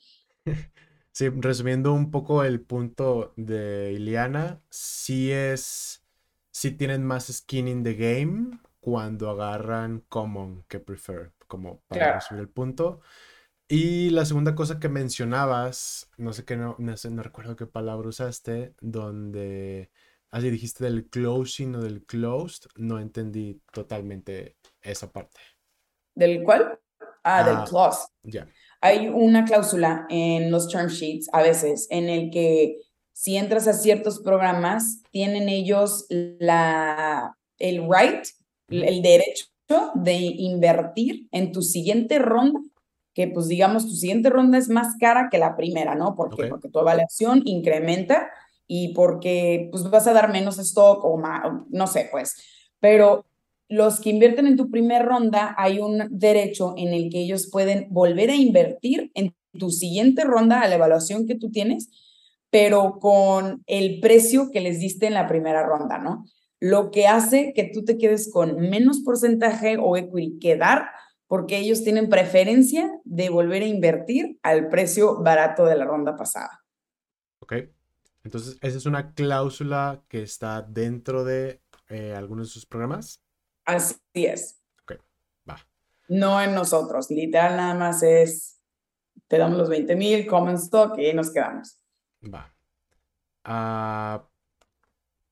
[1.11, 6.05] Sí, resumiendo un poco el punto de Iliana, sí es,
[6.51, 12.41] sí tienen más skin in the game cuando agarran common que prefer, como para resumir
[12.41, 13.01] el punto.
[13.67, 17.67] Y la segunda cosa que mencionabas, no sé qué, no, no, sé, no recuerdo qué
[17.67, 19.91] palabra usaste, donde
[20.31, 25.39] Así dijiste del closing o del closed, no entendí totalmente esa parte.
[26.13, 26.79] ¿Del cuál?
[27.23, 28.07] Ah, del ah, close.
[28.23, 28.47] Ya.
[28.81, 32.77] Hay una cláusula en los term sheets a veces en el que
[33.11, 38.25] si entras a ciertos programas, tienen ellos la, el right,
[38.69, 39.45] el derecho
[39.95, 42.59] de invertir en tu siguiente ronda,
[43.13, 46.15] que pues digamos tu siguiente ronda es más cara que la primera, ¿no?
[46.15, 48.29] Porque tu evaluación incrementa
[48.67, 52.35] y porque pues vas a dar menos stock o más, no sé, pues,
[52.79, 53.25] pero
[53.67, 57.87] los que invierten en tu primera ronda, hay un derecho en el que ellos pueden
[57.91, 61.89] volver a invertir en tu siguiente ronda a la evaluación que tú tienes,
[62.49, 66.25] pero con el precio que les diste en la primera ronda, ¿no?
[66.59, 70.89] Lo que hace que tú te quedes con menos porcentaje o equity que dar,
[71.27, 76.63] porque ellos tienen preferencia de volver a invertir al precio barato de la ronda pasada.
[77.39, 77.53] Ok.
[78.23, 83.23] Entonces, esa es una cláusula que está dentro de eh, algunos de sus programas.
[83.65, 84.61] Así es.
[84.83, 84.99] Ok,
[85.49, 85.57] va.
[86.07, 88.59] No en nosotros, literal nada más es,
[89.27, 91.79] te damos los 20 mil, common stock y ahí nos quedamos.
[92.23, 92.53] Va.
[93.43, 94.28] Ah,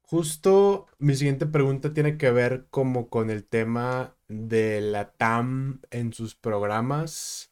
[0.09, 6.13] justo mi siguiente pregunta tiene que ver como con el tema de la TAM en
[6.13, 7.51] sus programas.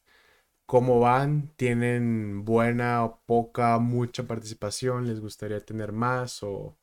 [0.66, 1.52] ¿Cómo van?
[1.58, 5.08] ¿Tienen buena o poca, mucha participación?
[5.08, 6.42] ¿Les gustaría tener más?
[6.42, 6.78] O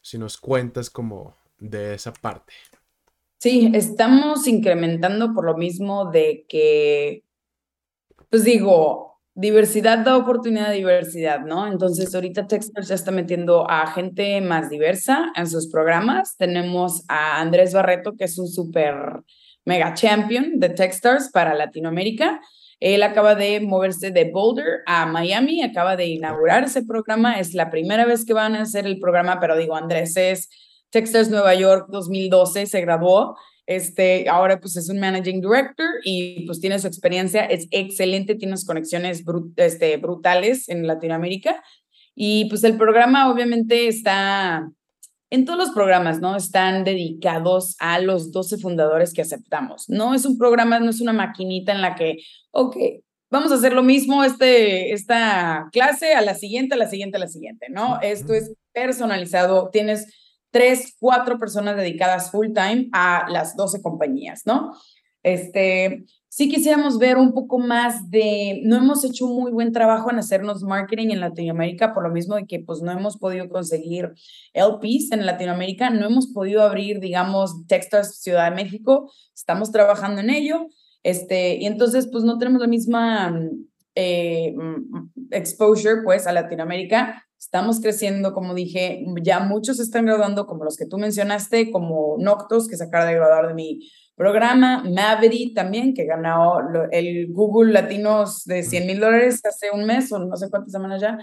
[0.00, 2.54] si nos cuentas como de esa parte.
[3.38, 7.24] Sí, estamos incrementando por lo mismo de que,
[8.30, 11.66] pues digo, diversidad da oportunidad de diversidad, ¿no?
[11.66, 16.36] Entonces, ahorita Techstars ya está metiendo a gente más diversa en sus programas.
[16.38, 18.94] Tenemos a Andrés Barreto, que es un súper
[19.66, 22.40] mega champion de Techstars para Latinoamérica.
[22.80, 27.38] Él acaba de moverse de Boulder a Miami, acaba de inaugurar ese programa.
[27.38, 30.48] Es la primera vez que van a hacer el programa, pero digo, Andrés es
[30.88, 33.36] Texas, Nueva York 2012 se graduó.
[33.66, 38.52] Este, ahora pues es un managing director y pues tiene su experiencia, es excelente, tiene
[38.52, 39.24] unas conexiones
[39.56, 41.62] este, brutales en Latinoamérica.
[42.14, 44.70] Y pues el programa obviamente está,
[45.30, 46.36] en todos los programas, ¿no?
[46.36, 49.88] Están dedicados a los 12 fundadores que aceptamos.
[49.88, 52.18] No es un programa, no es una maquinita en la que,
[52.52, 52.76] ok,
[53.30, 57.20] vamos a hacer lo mismo este, esta clase, a la siguiente, a la siguiente, a
[57.20, 57.98] la siguiente, ¿no?
[58.00, 60.06] Esto es personalizado, tienes
[60.56, 64.72] tres, cuatro personas dedicadas full time a las 12 compañías, ¿no?
[65.22, 70.10] Este, sí quisiéramos ver un poco más de, no hemos hecho un muy buen trabajo
[70.10, 74.14] en hacernos marketing en Latinoamérica, por lo mismo de que pues no hemos podido conseguir
[74.54, 80.30] LPs en Latinoamérica, no hemos podido abrir, digamos, Texas Ciudad de México, estamos trabajando en
[80.30, 80.68] ello,
[81.02, 83.38] este, y entonces pues no tenemos la misma
[83.94, 84.54] eh,
[85.32, 90.86] exposure pues a Latinoamérica Estamos creciendo, como dije, ya muchos están graduando, como los que
[90.86, 96.06] tú mencionaste, como Noctos, que se acaba de graduar de mi programa, Maverick también, que
[96.06, 96.58] ganó
[96.90, 101.02] el Google Latinos de 100 mil dólares hace un mes o no sé cuántas semanas
[101.02, 101.18] ya.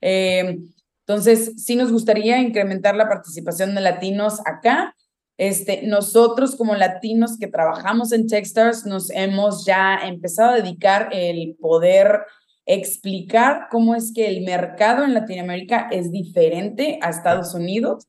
[0.00, 0.58] Eh,
[1.06, 4.94] entonces, sí nos gustaría incrementar la participación de latinos acá.
[5.38, 11.56] Este, nosotros como latinos que trabajamos en Techstars nos hemos ya empezado a dedicar el
[11.60, 12.22] poder
[12.68, 18.06] explicar cómo es que el mercado en Latinoamérica es diferente a Estados Unidos.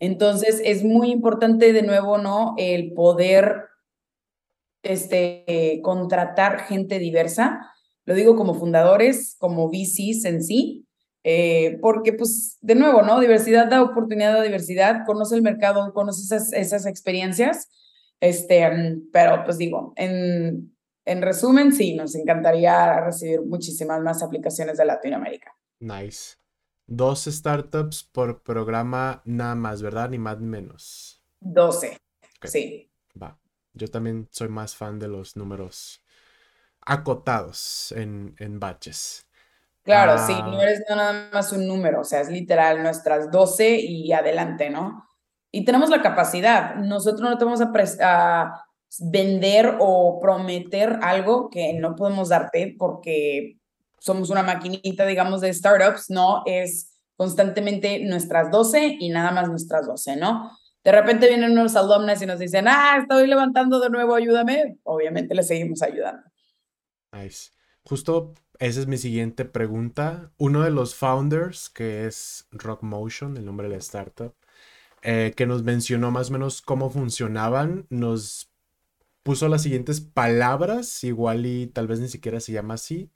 [0.00, 2.54] Entonces, es muy importante de nuevo, ¿no?
[2.58, 3.66] El poder
[4.82, 7.60] este, contratar gente diversa.
[8.04, 10.86] Lo digo como fundadores, como VCs en sí,
[11.22, 13.20] eh, porque pues de nuevo, ¿no?
[13.20, 17.68] Diversidad da oportunidad a diversidad, conoce el mercado, conoce esas, esas experiencias,
[18.18, 20.74] este, pero pues digo, en,
[21.10, 25.56] en resumen, sí, nos encantaría recibir muchísimas más aplicaciones de Latinoamérica.
[25.80, 26.36] Nice.
[26.86, 30.08] Dos startups por programa nada más, ¿verdad?
[30.10, 31.24] Ni más ni menos.
[31.40, 31.98] Doce.
[32.44, 32.90] Sí.
[33.20, 33.38] Va.
[33.72, 36.00] Yo también soy más fan de los números
[36.86, 39.26] acotados en, en batches.
[39.82, 40.46] Claro, sí, ah.
[40.46, 45.08] no eres nada más un número, o sea, es literal nuestras 12 y adelante, ¿no?
[45.50, 46.76] Y tenemos la capacidad.
[46.76, 53.56] Nosotros no te vamos a, a vender o prometer algo que no podemos darte porque
[53.98, 56.42] somos una maquinita, digamos, de startups, ¿no?
[56.46, 60.50] Es constantemente nuestras 12 y nada más nuestras 12, ¿no?
[60.82, 64.78] De repente vienen unos alumnos y nos dicen, ah, estoy levantando de nuevo, ayúdame.
[64.84, 66.22] Obviamente le seguimos ayudando.
[67.12, 67.50] Nice.
[67.84, 70.32] Justo esa es mi siguiente pregunta.
[70.38, 74.34] Uno de los founders, que es Rock Motion, el nombre de la startup,
[75.02, 78.49] eh, que nos mencionó más o menos cómo funcionaban, nos
[79.22, 83.10] puso las siguientes palabras, igual y tal vez ni siquiera se llama así,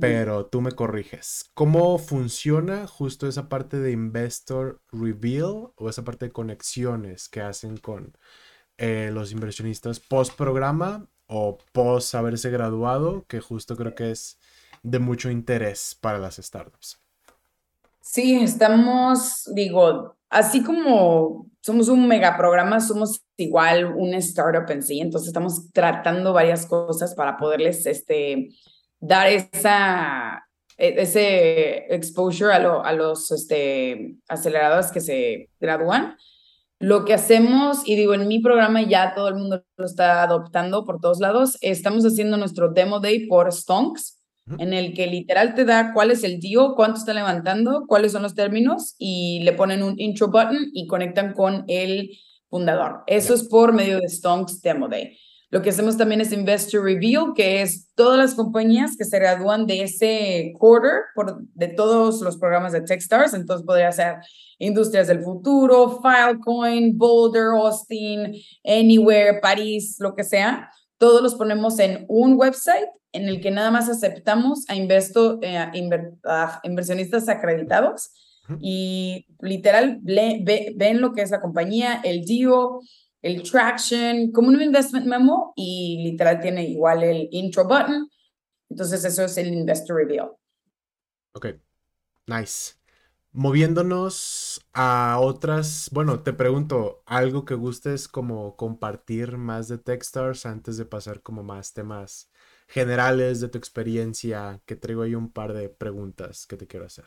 [0.00, 1.50] pero tú me corriges.
[1.54, 7.76] ¿Cómo funciona justo esa parte de investor reveal o esa parte de conexiones que hacen
[7.78, 8.16] con
[8.78, 14.38] eh, los inversionistas post programa o post haberse graduado, que justo creo que es
[14.82, 16.98] de mucho interés para las startups?
[18.00, 25.28] Sí, estamos, digo, así como somos un megaprograma, somos igual un startup en sí, entonces
[25.28, 28.50] estamos tratando varias cosas para poderles este,
[29.00, 36.16] dar esa, e, ese exposure a, a los este, aceleradores que se gradúan.
[36.78, 40.84] Lo que hacemos, y digo, en mi programa ya todo el mundo lo está adoptando
[40.84, 44.18] por todos lados, estamos haciendo nuestro demo day por Stonks,
[44.58, 48.22] en el que literal te da cuál es el DIO, cuánto está levantando, cuáles son
[48.22, 52.10] los términos, y le ponen un intro button y conectan con el
[52.52, 53.02] fundador.
[53.06, 55.16] Eso es por medio de Stonks Demo Day.
[55.48, 59.66] Lo que hacemos también es Investor Reveal, que es todas las compañías que se gradúan
[59.66, 63.32] de ese quarter por, de todos los programas de Techstars.
[63.32, 64.16] Entonces podría ser
[64.58, 68.34] Industrias del Futuro, Filecoin, Boulder, Austin,
[68.64, 70.70] Anywhere, París, lo que sea.
[70.98, 75.56] Todos los ponemos en un website en el que nada más aceptamos a, investo, eh,
[75.56, 78.10] a inversionistas acreditados
[78.60, 82.80] y literal ven lo que es la compañía, el DIO,
[83.22, 88.08] el traction, como un investment memo y literal tiene igual el intro button.
[88.68, 90.30] Entonces eso es el investor reveal.
[91.32, 91.46] Ok,
[92.26, 92.74] nice.
[93.34, 100.76] Moviéndonos a otras, bueno, te pregunto, algo que gustes como compartir más de Techstars antes
[100.76, 102.30] de pasar como más temas
[102.68, 107.06] generales de tu experiencia, que traigo ahí un par de preguntas que te quiero hacer.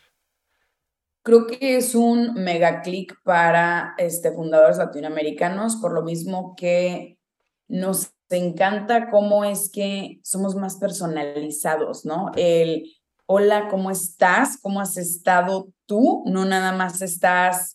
[1.26, 7.18] Creo que es un mega click para este, fundadores latinoamericanos, por lo mismo que
[7.66, 12.30] nos encanta cómo es que somos más personalizados, ¿no?
[12.36, 12.84] El
[13.26, 14.56] hola, ¿cómo estás?
[14.62, 16.22] ¿Cómo has estado tú?
[16.26, 17.74] No nada más estás,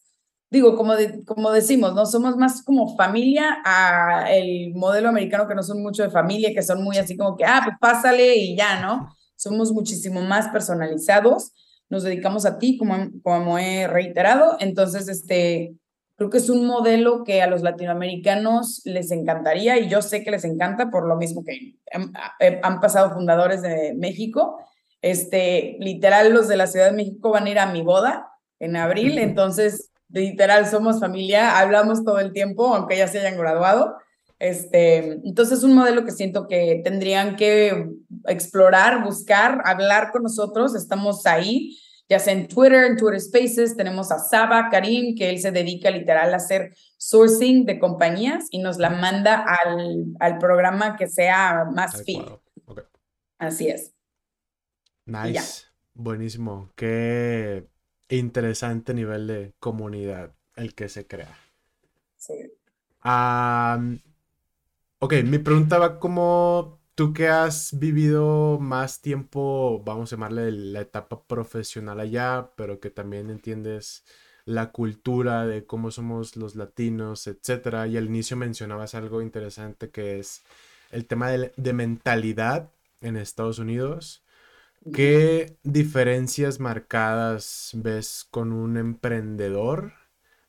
[0.50, 0.94] digo, como,
[1.26, 2.06] como decimos, ¿no?
[2.06, 6.64] Somos más como familia a el modelo americano que no son mucho de familia, que
[6.64, 9.10] son muy así como que, ah, pues pásale y ya, ¿no?
[9.36, 11.52] Somos muchísimo más personalizados
[11.92, 14.56] nos dedicamos a ti, como, como he reiterado.
[14.60, 15.76] Entonces, este,
[16.16, 20.32] creo que es un modelo que a los latinoamericanos les encantaría y yo sé que
[20.32, 24.58] les encanta por lo mismo que han, eh, pasado fundadores de México.
[25.02, 28.78] Este, literal, los de la Ciudad de México van a ir a mi boda en
[28.78, 33.98] abril, entonces, literal, somos familia, hablamos todo el tiempo, aunque ya se hayan graduado.
[34.42, 37.92] Este, entonces es un modelo que siento que tendrían que
[38.26, 40.74] explorar, buscar, hablar con nosotros.
[40.74, 41.78] Estamos ahí,
[42.10, 43.78] ya sea en Twitter, en Twitter Spaces.
[43.78, 48.58] Tenemos a Saba Karim, que él se dedica literal a hacer sourcing de compañías y
[48.64, 52.24] nos la manda al, al programa que sea más fit.
[53.38, 53.94] Así es.
[55.06, 55.68] Nice.
[55.94, 56.72] Buenísimo.
[56.76, 57.68] Qué
[58.10, 61.38] interesante nivel de comunidad el que se crea.
[62.18, 62.34] Sí.
[65.04, 70.82] Ok, mi pregunta va como tú que has vivido más tiempo, vamos a llamarle la
[70.82, 74.04] etapa profesional allá, pero que también entiendes
[74.46, 77.88] la cultura de cómo somos los latinos, etcétera.
[77.88, 80.44] Y al inicio mencionabas algo interesante que es
[80.92, 82.70] el tema de, de mentalidad
[83.02, 84.24] en Estados Unidos.
[84.94, 89.94] ¿Qué diferencias marcadas ves con un emprendedor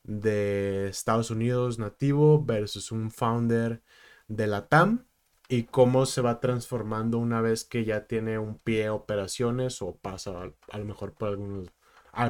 [0.03, 3.81] de Estados Unidos nativo versus un founder
[4.27, 5.05] de la TAM
[5.49, 10.31] y cómo se va transformando una vez que ya tiene un pie operaciones o pasa
[10.71, 11.71] a, lo mejor por algunos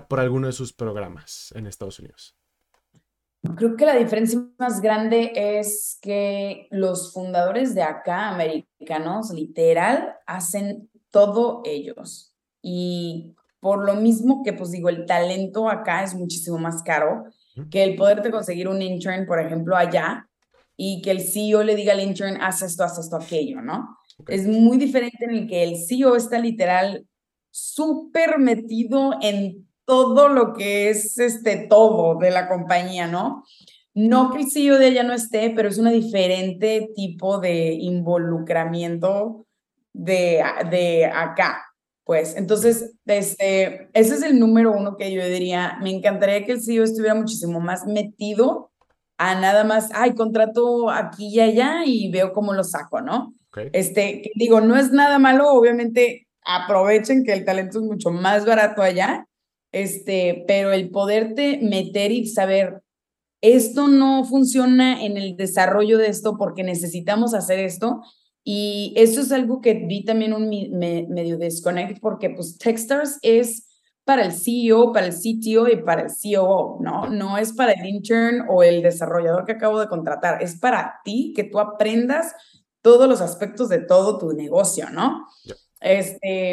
[0.07, 2.37] por alguno de sus programas en Estados Unidos.
[3.57, 10.89] Creo que la diferencia más grande es que los fundadores de acá, americanos, literal, hacen
[11.11, 12.33] todo ellos.
[12.61, 17.25] Y por lo mismo que, pues digo, el talento acá es muchísimo más caro
[17.69, 20.29] que el poder de conseguir un intern, por ejemplo, allá,
[20.75, 23.97] y que el CEO le diga al intern, haz esto, haz esto, aquello, ¿no?
[24.27, 27.07] Es muy diferente en el que el CEO está literal
[27.51, 33.43] súper metido en todo lo que es este todo de la compañía, ¿no?
[33.93, 39.45] No que el CEO de ella no esté, pero es un diferente tipo de involucramiento
[39.93, 41.63] de, de acá.
[42.03, 46.61] Pues entonces, este, ese es el número uno que yo diría, me encantaría que el
[46.61, 48.72] CEO estuviera muchísimo más metido
[49.17, 53.35] a nada más, ay, contrato aquí y allá y veo cómo lo saco, ¿no?
[53.71, 58.81] Este, digo, no es nada malo, obviamente aprovechen que el talento es mucho más barato
[58.81, 59.27] allá,
[59.71, 62.81] este, pero el poderte meter y saber,
[63.41, 68.01] esto no funciona en el desarrollo de esto porque necesitamos hacer esto.
[68.45, 73.72] Y eso es algo que vi también un medio disconnect porque pues Techstars es
[74.05, 77.07] para el CEO, para el CTO y para el COO, ¿no?
[77.09, 81.33] No es para el intern o el desarrollador que acabo de contratar, es para ti
[81.35, 82.35] que tú aprendas
[82.81, 85.25] todos los aspectos de todo tu negocio, ¿no?
[85.79, 86.51] Este,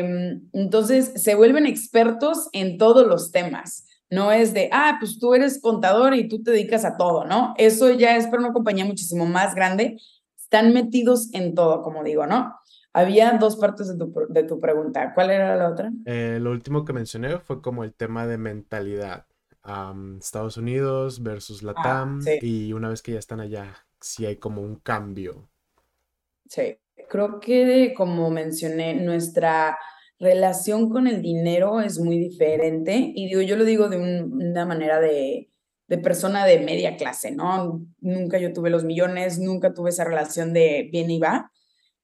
[0.52, 3.86] entonces, se vuelven expertos en todos los temas.
[4.10, 7.54] No es de, ah, pues tú eres contador y tú te dedicas a todo, ¿no?
[7.56, 9.98] Eso ya es para una compañía muchísimo más grande.
[10.36, 12.59] están metidos en todo, como digo, ¿no?
[12.92, 15.12] Había dos partes de tu, de tu pregunta.
[15.14, 15.92] ¿Cuál era la otra?
[16.06, 19.26] Eh, lo último que mencioné fue como el tema de mentalidad.
[20.18, 24.62] Estados Unidos versus la ah, y una vez que ya están allá, sí hay como
[24.62, 25.48] un cambio.
[26.48, 26.78] Sí,
[27.08, 29.78] creo que como mencioné, nuestra
[30.18, 34.98] relación con el dinero es muy diferente y digo, yo lo digo de una manera
[34.98, 35.50] de,
[35.88, 37.84] de persona de media clase, ¿no?
[38.00, 41.50] Nunca yo tuve los millones, nunca tuve esa relación de bien y va.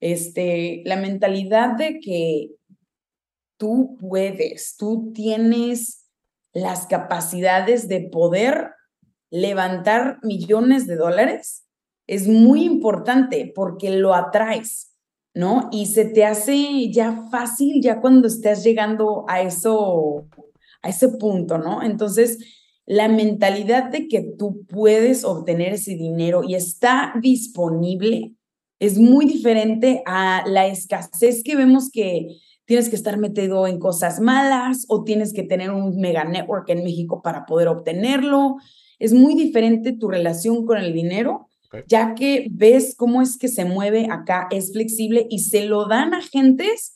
[0.01, 2.51] Este, la mentalidad de que
[3.59, 6.07] tú puedes, tú tienes
[6.53, 8.71] las capacidades de poder
[9.31, 11.67] levantar millones de dólares
[12.07, 14.95] es muy importante porque lo atraes,
[15.35, 15.69] ¿no?
[15.73, 20.27] Y se te hace ya fácil ya cuando estás llegando a eso,
[20.83, 21.83] a ese punto, ¿no?
[21.83, 22.39] Entonces,
[22.87, 28.35] la mentalidad de que tú puedes obtener ese dinero y está disponible
[28.79, 32.29] es muy diferente a la escasez que vemos que
[32.67, 36.85] tienes que estar metido en cosas malas o tienes que tener un mega network en
[36.85, 38.57] México para poder obtenerlo.
[38.99, 41.49] Es muy diferente tu relación con el dinero,
[41.87, 46.13] ya que ves cómo es que se mueve acá, es flexible y se lo dan
[46.13, 46.95] a gentes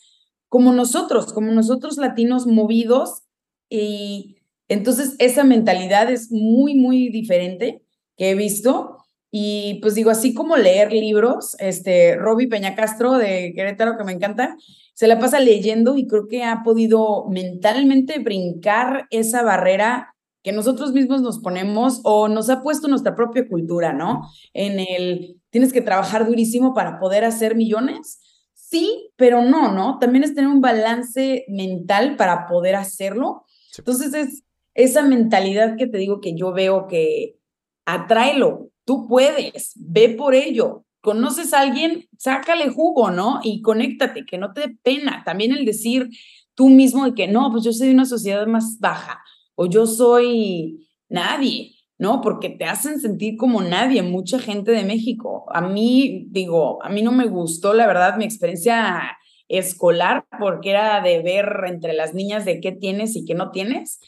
[0.48, 3.22] como nosotros, como nosotros latinos movidos.
[3.68, 7.82] Y entonces esa mentalidad es muy, muy diferente
[8.16, 8.96] que he visto.
[9.30, 14.12] Y pues digo, así como leer libros, este, Robbie Peña Castro de Querétaro, que me
[14.12, 14.56] encanta,
[14.94, 20.92] se la pasa leyendo y creo que ha podido mentalmente brincar esa barrera que nosotros
[20.92, 24.22] mismos nos ponemos o nos ha puesto nuestra propia cultura, ¿no?
[24.52, 28.20] En el, tienes que trabajar durísimo para poder hacer millones.
[28.54, 29.98] Sí, pero no, ¿no?
[29.98, 33.44] También es tener un balance mental para poder hacerlo.
[33.76, 37.36] Entonces es esa mentalidad que te digo que yo veo que
[37.84, 43.38] atráelo, tú puedes, ve por ello, conoces a alguien, sácale jugo, ¿no?
[43.44, 45.22] Y conéctate, que no te dé pena.
[45.24, 46.08] También el decir
[46.56, 49.22] tú mismo de que no, pues yo soy de una sociedad más baja
[49.54, 52.20] o yo soy nadie, ¿no?
[52.20, 55.46] Porque te hacen sentir como nadie, mucha gente de México.
[55.54, 59.16] A mí, digo, a mí no me gustó, la verdad, mi experiencia
[59.46, 64.00] escolar, porque era de ver entre las niñas de qué tienes y qué no tienes.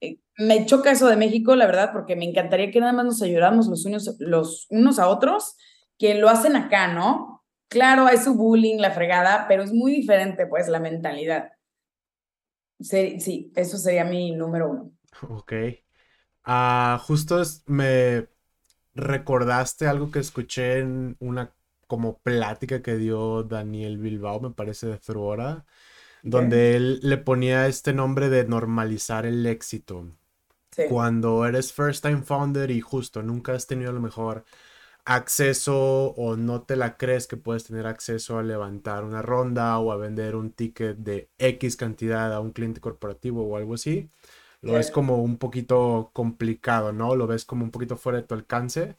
[0.00, 3.22] Eh, me choca eso de México, la verdad, porque me encantaría que nada más nos
[3.22, 5.56] ayudáramos los unos, los unos a otros
[5.98, 7.44] que lo hacen acá, ¿no?
[7.68, 11.50] Claro, hay su bullying, la fregada, pero es muy diferente, pues, la mentalidad.
[12.80, 14.92] Sí, eso sería mi número uno.
[15.28, 15.52] Ok.
[16.44, 18.28] Ah, justo me
[18.94, 21.54] recordaste algo que escuché en una
[21.86, 25.64] como plática que dio Daniel Bilbao, me parece, de Thruora,
[26.22, 30.06] donde él le ponía este nombre de normalizar el éxito.
[30.88, 34.44] Cuando eres first time founder y justo nunca has tenido a lo mejor
[35.04, 39.90] acceso o no te la crees que puedes tener acceso a levantar una ronda o
[39.90, 44.10] a vender un ticket de X cantidad a un cliente corporativo o algo así,
[44.60, 47.14] lo ves como un poquito complicado, ¿no?
[47.16, 48.96] Lo ves como un poquito fuera de tu alcance.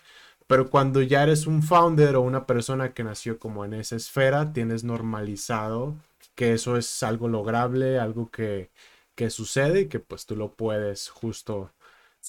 [0.48, 4.52] Pero cuando ya eres un founder o una persona que nació como en esa esfera,
[4.54, 5.98] tienes normalizado
[6.40, 8.72] que eso es algo lograble, algo que,
[9.16, 11.74] que sucede y que pues tú lo puedes justo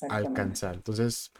[0.08, 0.74] alcanzar.
[0.76, 1.32] Entonces,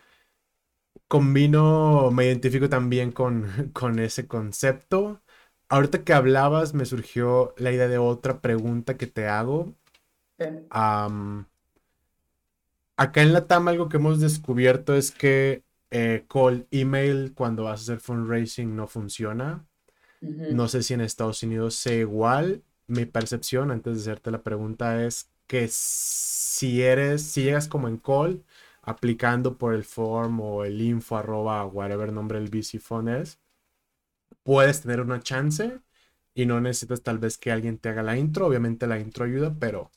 [1.09, 5.23] combino, me identifico también con, con ese concepto.
[5.69, 9.75] Ahorita que hablabas, me surgió la idea de otra pregunta que te hago.
[12.97, 17.81] acá en la TAM algo que hemos descubierto es que eh, call email cuando vas
[17.81, 19.67] a hacer fundraising no funciona.
[20.21, 22.63] No sé si en Estados Unidos sea igual.
[22.87, 27.99] Mi percepción, antes de hacerte la pregunta, es que si eres, si llegas como en
[27.99, 28.45] call,
[28.83, 33.39] aplicando por el form o el info arroba whatever nombre el VC Phone es,
[34.43, 35.81] puedes tener una chance
[36.35, 38.47] y no necesitas tal vez que alguien te haga la intro.
[38.47, 39.91] Obviamente la intro ayuda, pero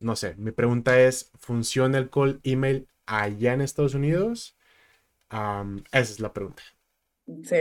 [0.00, 0.34] no sé.
[0.36, 4.56] Mi pregunta es, ¿funciona el call email allá en Estados Unidos?
[5.30, 6.62] esa es la pregunta.
[7.44, 7.56] Sí,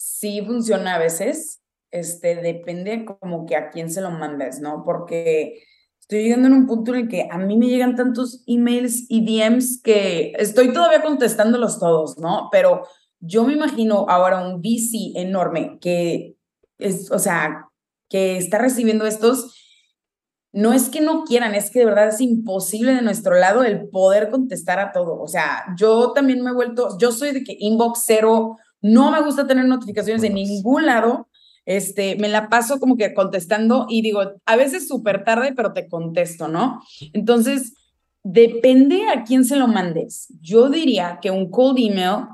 [0.00, 1.60] sí funciona a veces.
[1.90, 4.82] Este, depende como que a quién se lo mandes, ¿no?
[4.84, 5.62] Porque
[6.00, 9.24] estoy llegando en un punto en el que a mí me llegan tantos emails y
[9.24, 12.48] DMs que estoy todavía contestándolos todos, ¿no?
[12.50, 12.82] Pero
[13.18, 16.36] yo me imagino ahora un VC enorme que
[16.78, 17.66] es, o sea,
[18.08, 19.54] que está recibiendo estos,
[20.52, 23.88] no es que no quieran, es que de verdad es imposible de nuestro lado el
[23.90, 25.20] poder contestar a todo.
[25.20, 29.22] O sea, yo también me he vuelto, yo soy de que inbox cero, no me
[29.22, 31.28] gusta tener notificaciones de ningún lado
[31.66, 35.88] este, me la paso como que contestando y digo, a veces súper tarde, pero te
[35.88, 36.82] contesto, ¿no?
[37.12, 37.74] Entonces,
[38.22, 40.34] depende a quién se lo mandes.
[40.40, 42.26] Yo diría que un cold email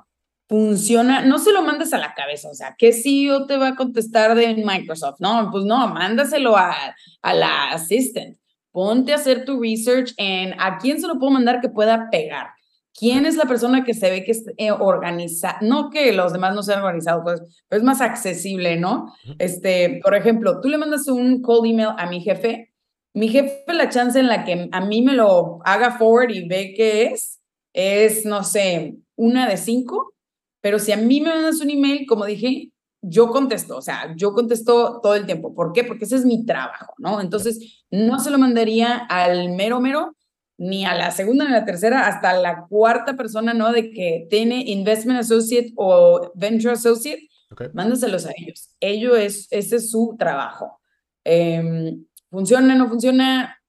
[0.48, 3.76] funciona, no se lo mandes a la cabeza, o sea, ¿qué CEO te va a
[3.76, 5.16] contestar de Microsoft?
[5.18, 6.74] No, pues no, mándaselo a,
[7.20, 8.38] a la assistant.
[8.70, 12.55] Ponte a hacer tu research en a quién se lo puedo mandar que pueda pegar.
[12.98, 15.58] ¿Quién es la persona que se ve que es eh, organizada?
[15.60, 19.12] No que los demás no sean organizados, pues, pero es más accesible, ¿no?
[19.38, 22.72] Este, por ejemplo, tú le mandas un cold email a mi jefe,
[23.12, 26.74] mi jefe la chance en la que a mí me lo haga forward y ve
[26.76, 27.40] qué es,
[27.74, 30.14] es, no sé, una de cinco,
[30.60, 32.70] pero si a mí me mandas un email, como dije,
[33.02, 35.54] yo contesto, o sea, yo contesto todo el tiempo.
[35.54, 35.84] ¿Por qué?
[35.84, 37.20] Porque ese es mi trabajo, ¿no?
[37.20, 40.16] Entonces, no se lo mandaría al mero mero,
[40.58, 43.72] ni a la segunda ni a la tercera, hasta la cuarta persona, ¿no?
[43.72, 47.28] De que tiene Investment Associate o Venture Associate,
[47.74, 48.74] mándaselos a ellos.
[48.80, 50.80] Ellos es, ese es su trabajo.
[51.24, 51.96] Eh,
[52.30, 53.60] ¿Funciona, no funciona?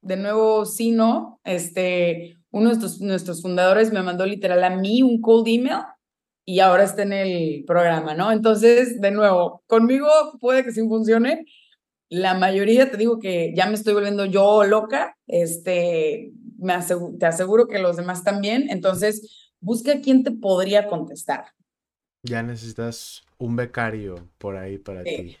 [0.00, 1.40] De nuevo, sí, no.
[1.44, 5.82] Este, uno de nuestros, nuestros fundadores me mandó literal a mí un cold email
[6.44, 8.32] y ahora está en el programa, ¿no?
[8.32, 10.08] Entonces, de nuevo, conmigo
[10.40, 11.44] puede que sí funcione,
[12.10, 16.74] la mayoría te digo que ya me estoy volviendo yo loca, este, me
[17.18, 21.46] te aseguro que los demás también, entonces busca quién te podría contestar.
[22.22, 25.36] Ya necesitas un becario por ahí para ti.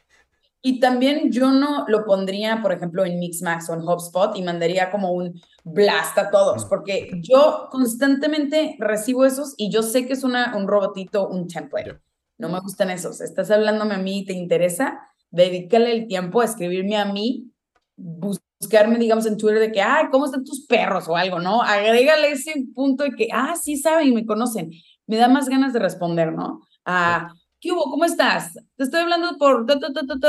[0.62, 4.90] Y también yo no lo pondría, por ejemplo, en Mixmax o en HubSpot y mandaría
[4.90, 10.22] como un blast a todos, porque yo constantemente recibo esos y yo sé que es
[10.22, 11.98] una, un robotito, un template.
[12.38, 13.20] No me gustan esos.
[13.20, 17.50] Estás hablándome a mí y te interesa, dedícale el tiempo a escribirme a mí,
[17.96, 21.62] buscarme, digamos, en Twitter de que, ay, ¿cómo están tus perros o algo, no?
[21.62, 24.70] Agrégale ese punto de que, ah, sí saben y me conocen.
[25.06, 26.60] Me da más ganas de responder, ¿no?
[26.84, 27.84] A, ¿qué hubo?
[27.90, 28.54] ¿Cómo estás?
[28.76, 29.66] Te estoy hablando por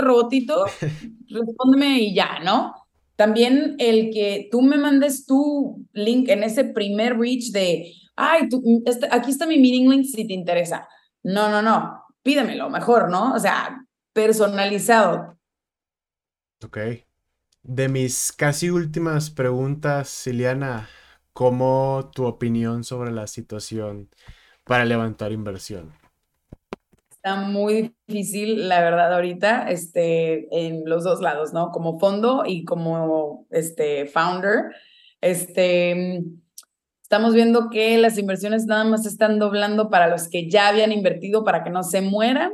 [0.02, 0.66] robotito,
[1.30, 2.74] respóndeme y ya, ¿no?
[3.16, 8.64] También el que tú me mandes tu link en ese primer reach de, ay, tú,
[8.86, 10.88] este, aquí está mi meeting link si te interesa.
[11.24, 13.34] No, no, no, pídemelo mejor, ¿no?
[13.34, 13.78] O sea,
[14.14, 15.38] personalizado.
[16.64, 16.78] Ok.
[17.64, 20.90] De mis casi últimas preguntas, Siliana,
[21.34, 24.10] ¿cómo tu opinión sobre la situación
[24.64, 25.94] para levantar inversión?
[27.12, 31.70] Está muy difícil, la verdad, ahorita, este, en los dos lados, ¿no?
[31.70, 34.74] Como fondo y como este, founder.
[35.22, 36.24] Este,
[37.04, 41.44] estamos viendo que las inversiones nada más están doblando para los que ya habían invertido
[41.44, 42.54] para que no se mueran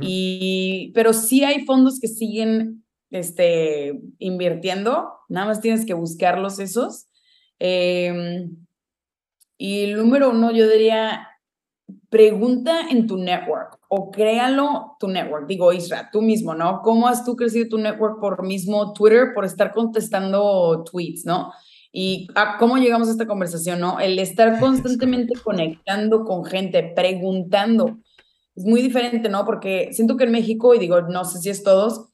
[0.00, 7.08] y, pero sí hay fondos que siguen este, invirtiendo, nada más tienes que buscarlos esos.
[7.58, 8.56] Em,
[9.58, 11.28] y el número uno, yo diría,
[12.08, 15.46] pregunta en tu network o créalo tu network.
[15.46, 16.80] Digo, Isra, tú mismo, ¿no?
[16.82, 21.52] ¿Cómo has tú crecido tu network por mismo Twitter, por estar contestando tweets, ¿no?
[21.92, 22.26] Y
[22.58, 24.00] cómo llegamos a esta conversación, ¿no?
[24.00, 27.98] El estar constantemente conectando con gente, preguntando
[28.54, 29.44] es muy diferente, ¿no?
[29.44, 32.08] Porque siento que en México, y digo, no sé si es todos,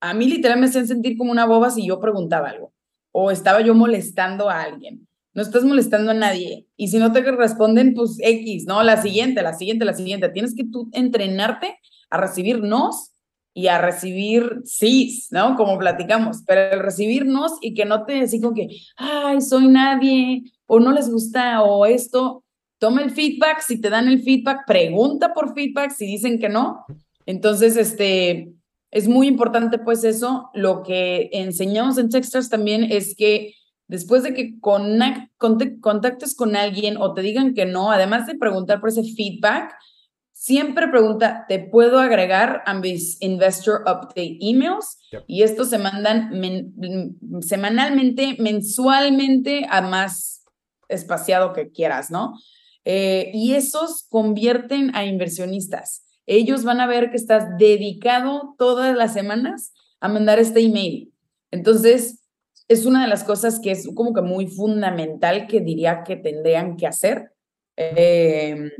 [0.00, 2.72] a mí literalmente me hacían sentir como una boba si yo preguntaba algo
[3.12, 5.06] o estaba yo molestando a alguien.
[5.34, 6.66] No estás molestando a nadie.
[6.76, 8.82] Y si no te responden, pues X, ¿no?
[8.82, 10.28] La siguiente, la siguiente, la siguiente.
[10.28, 11.78] Tienes que tú entrenarte
[12.10, 13.12] a recibir nos
[13.54, 15.56] y a recibir sí, ¿no?
[15.56, 16.42] Como platicamos.
[16.46, 20.92] Pero el recibir nos y que no te así que, ay, soy nadie, o no
[20.92, 22.41] les gusta, o esto,
[22.82, 26.84] toma el feedback, si te dan el feedback, pregunta por feedback, si dicen que no.
[27.26, 28.54] Entonces, este,
[28.90, 30.50] es muy importante pues eso.
[30.52, 33.54] Lo que enseñamos en Techstars también es que
[33.86, 38.88] después de que contactes con alguien o te digan que no, además de preguntar por
[38.88, 39.72] ese feedback,
[40.32, 44.98] siempre pregunta, ¿te puedo agregar a mis Investor Update emails?
[45.28, 46.32] Y estos se mandan
[47.42, 50.44] semanalmente, mensualmente, a más
[50.88, 52.34] espaciado que quieras, ¿no?
[52.84, 56.04] Eh, y esos convierten a inversionistas.
[56.26, 61.12] Ellos van a ver que estás dedicado todas las semanas a mandar este email.
[61.50, 62.22] Entonces,
[62.68, 66.76] es una de las cosas que es como que muy fundamental que diría que tendrían
[66.76, 67.32] que hacer.
[67.76, 68.70] Em,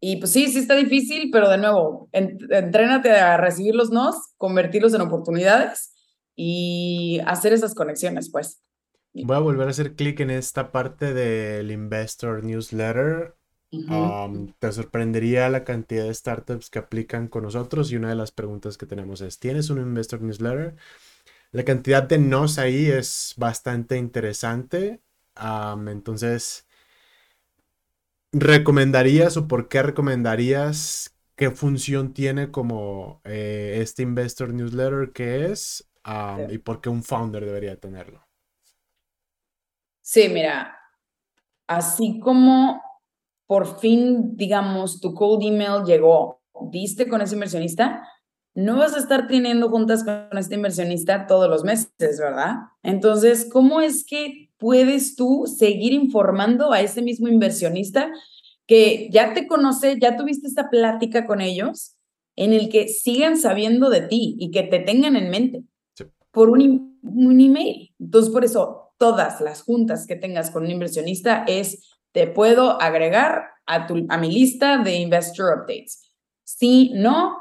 [0.00, 4.94] y pues sí, sí está difícil, pero de nuevo, entrénate a recibir los nos, convertirlos
[4.94, 5.94] en oportunidades
[6.34, 8.62] y hacer esas conexiones, pues.
[9.12, 13.34] Voy a volver a hacer clic en esta parte del Investor Newsletter
[14.58, 18.76] te sorprendería la cantidad de startups que aplican con nosotros y una de las preguntas
[18.76, 20.76] que tenemos es, ¿tienes un Investor Newsletter?
[21.52, 25.00] La cantidad de nos ahí es bastante interesante.
[25.88, 26.66] entonces,
[28.32, 35.88] ¿recomendarías o por qué recomendarías qué función tiene como eh, este Investor Newsletter que es
[36.50, 38.26] y por qué un founder debería tenerlo?
[40.02, 40.76] Sí, mira,
[41.66, 42.82] así como
[43.52, 46.40] por fin, digamos, tu cold email llegó,
[46.70, 48.02] diste con ese inversionista,
[48.54, 52.54] no vas a estar teniendo juntas con este inversionista todos los meses, ¿verdad?
[52.82, 58.10] Entonces, ¿cómo es que puedes tú seguir informando a ese mismo inversionista
[58.66, 61.98] que ya te conoce, ya tuviste esta plática con ellos,
[62.36, 65.62] en el que sigan sabiendo de ti y que te tengan en mente
[66.30, 67.92] por un, un email?
[68.00, 73.44] Entonces, por eso, todas las juntas que tengas con un inversionista es, te puedo agregar
[73.66, 76.10] a, tu, a mi lista de investor updates.
[76.44, 77.36] Si no,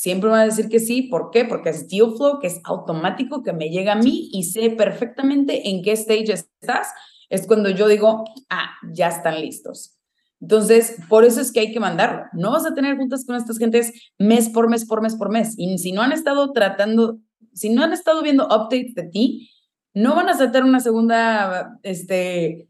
[0.00, 1.02] Siempre van a decir que sí.
[1.02, 1.44] ¿Por qué?
[1.44, 5.68] Porque es deal flow, que es automático, que me llega a mí y sé perfectamente
[5.68, 6.88] en qué stage estás.
[7.28, 9.98] Es cuando yo digo, ah, ya están listos.
[10.40, 12.22] Entonces, por eso es que hay que mandarlo.
[12.32, 15.52] No vas a tener juntas con estas gentes mes por mes, por mes, por mes.
[15.58, 17.18] Y si no han estado tratando,
[17.52, 19.50] si no han estado viendo updates de ti,
[19.92, 22.69] no van a aceptar una segunda este,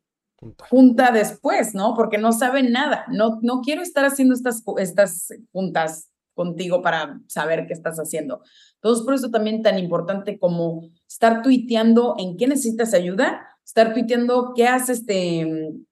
[0.68, 1.10] junta.
[1.12, 1.94] después, ¿no?
[1.94, 3.04] Porque no saben nada.
[3.08, 8.42] No, no quiero estar haciendo estas, estas juntas contigo para saber qué estás haciendo.
[8.76, 14.52] Entonces, por eso también tan importante como estar tuiteando en qué necesitas ayuda, estar tuiteando
[14.56, 15.84] qué haces, este, mm,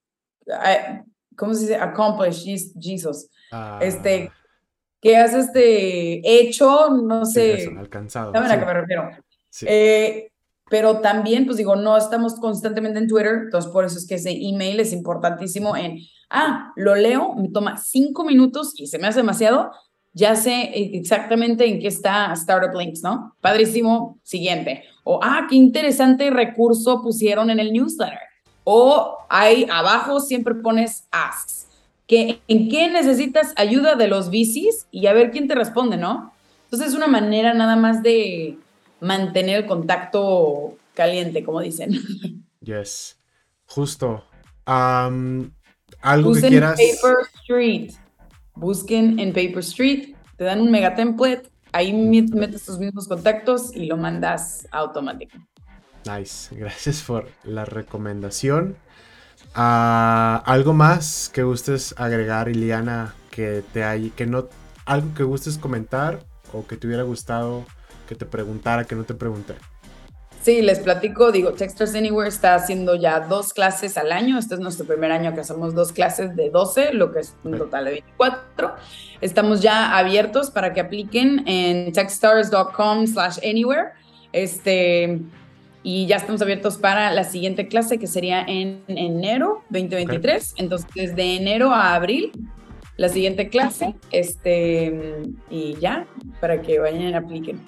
[1.36, 1.76] ¿cómo se dice?
[1.76, 3.28] Accomplish, Jesus.
[3.52, 3.78] Ah.
[3.82, 4.30] Este,
[5.00, 7.70] qué has este, hecho, no sé.
[7.76, 8.32] alcanzado.
[8.32, 9.10] ¿Saben a qué me refiero?
[9.62, 10.32] Eh,
[10.70, 14.30] pero también, pues digo, no estamos constantemente en Twitter, entonces por eso es que ese
[14.30, 15.98] email es importantísimo en,
[16.30, 19.70] ah, lo leo, me toma cinco minutos y se me hace demasiado,
[20.12, 23.36] ya sé exactamente en qué está Startup Links, ¿no?
[23.40, 24.84] Padrísimo, siguiente.
[25.04, 28.18] O, ah, qué interesante recurso pusieron en el newsletter.
[28.64, 31.68] O ahí abajo siempre pones asks.
[32.06, 34.88] Que, ¿En qué necesitas ayuda de los VCs?
[34.90, 36.32] Y a ver quién te responde, ¿no?
[36.64, 38.58] Entonces es una manera nada más de
[39.00, 41.92] mantener el contacto caliente, como dicen.
[42.60, 43.18] Yes,
[43.66, 44.24] justo.
[44.64, 46.78] algo que quieras.
[46.78, 47.92] Paper Street
[48.58, 53.86] busquen en Paper Street, te dan un mega template, ahí metes tus mismos contactos y
[53.86, 55.38] lo mandas automático.
[56.04, 58.76] Nice, gracias por la recomendación.
[59.54, 64.48] Ah, ¿Algo más que gustes agregar, Iliana, que te hay, que no,
[64.84, 67.64] algo que gustes comentar o que te hubiera gustado
[68.08, 69.54] que te preguntara, que no te pregunté?
[70.42, 74.38] Sí, les platico, digo, Texters Anywhere está haciendo ya dos clases al año.
[74.38, 77.58] Este es nuestro primer año que hacemos dos clases de 12, lo que es un
[77.58, 78.74] total de 24.
[79.20, 83.90] Estamos ya abiertos para que apliquen en techstars.com slash anywhere.
[84.32, 85.20] Este,
[85.82, 90.54] y ya estamos abiertos para la siguiente clase que sería en enero 2023.
[90.56, 92.32] Entonces, de enero a abril,
[92.96, 96.06] la siguiente clase, este, y ya,
[96.40, 97.60] para que vayan y apliquen.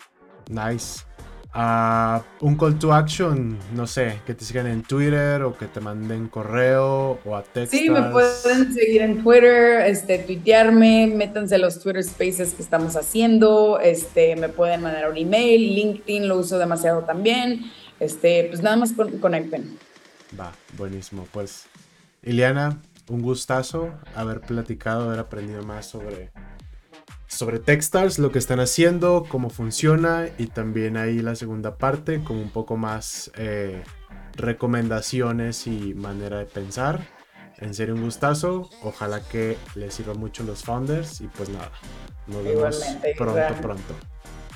[0.50, 1.04] Nice
[1.52, 5.80] a un call to action, no sé, que te sigan en Twitter o que te
[5.80, 7.76] manden correo o a texto.
[7.76, 13.80] Sí, me pueden seguir en Twitter, este, tuitearme, métanse los Twitter Spaces que estamos haciendo,
[13.80, 17.62] este, me pueden mandar un email, LinkedIn lo uso demasiado también,
[17.98, 19.76] este, pues nada más conecten.
[20.38, 21.66] Va, buenísimo, pues
[22.22, 26.30] Iliana, un gustazo haber platicado, haber aprendido más sobre
[27.30, 32.36] sobre Techstars, lo que están haciendo, cómo funciona y también ahí la segunda parte con
[32.36, 33.82] un poco más eh,
[34.34, 37.00] recomendaciones y manera de pensar.
[37.58, 38.68] En serio, un gustazo.
[38.82, 41.70] Ojalá que les sirva mucho los founders y pues nada,
[42.26, 42.84] nos vemos
[43.16, 43.94] pronto, pronto.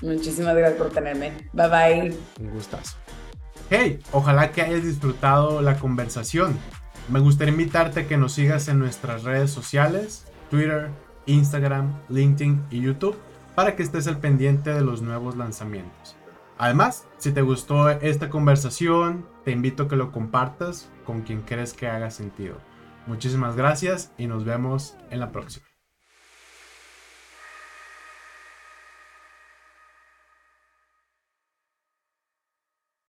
[0.03, 1.33] Muchísimas gracias por tenerme.
[1.53, 2.17] Bye bye.
[2.41, 2.97] Un gustazo.
[3.71, 6.59] Hey, ojalá que hayas disfrutado la conversación.
[7.09, 10.91] Me gustaría invitarte a que nos sigas en nuestras redes sociales, Twitter,
[11.27, 13.17] Instagram, LinkedIn y YouTube
[13.55, 16.17] para que estés al pendiente de los nuevos lanzamientos.
[16.59, 21.73] Además, si te gustó esta conversación, te invito a que lo compartas con quien crees
[21.73, 22.57] que haga sentido.
[23.07, 25.74] Muchísimas gracias y nos vemos en la próxima.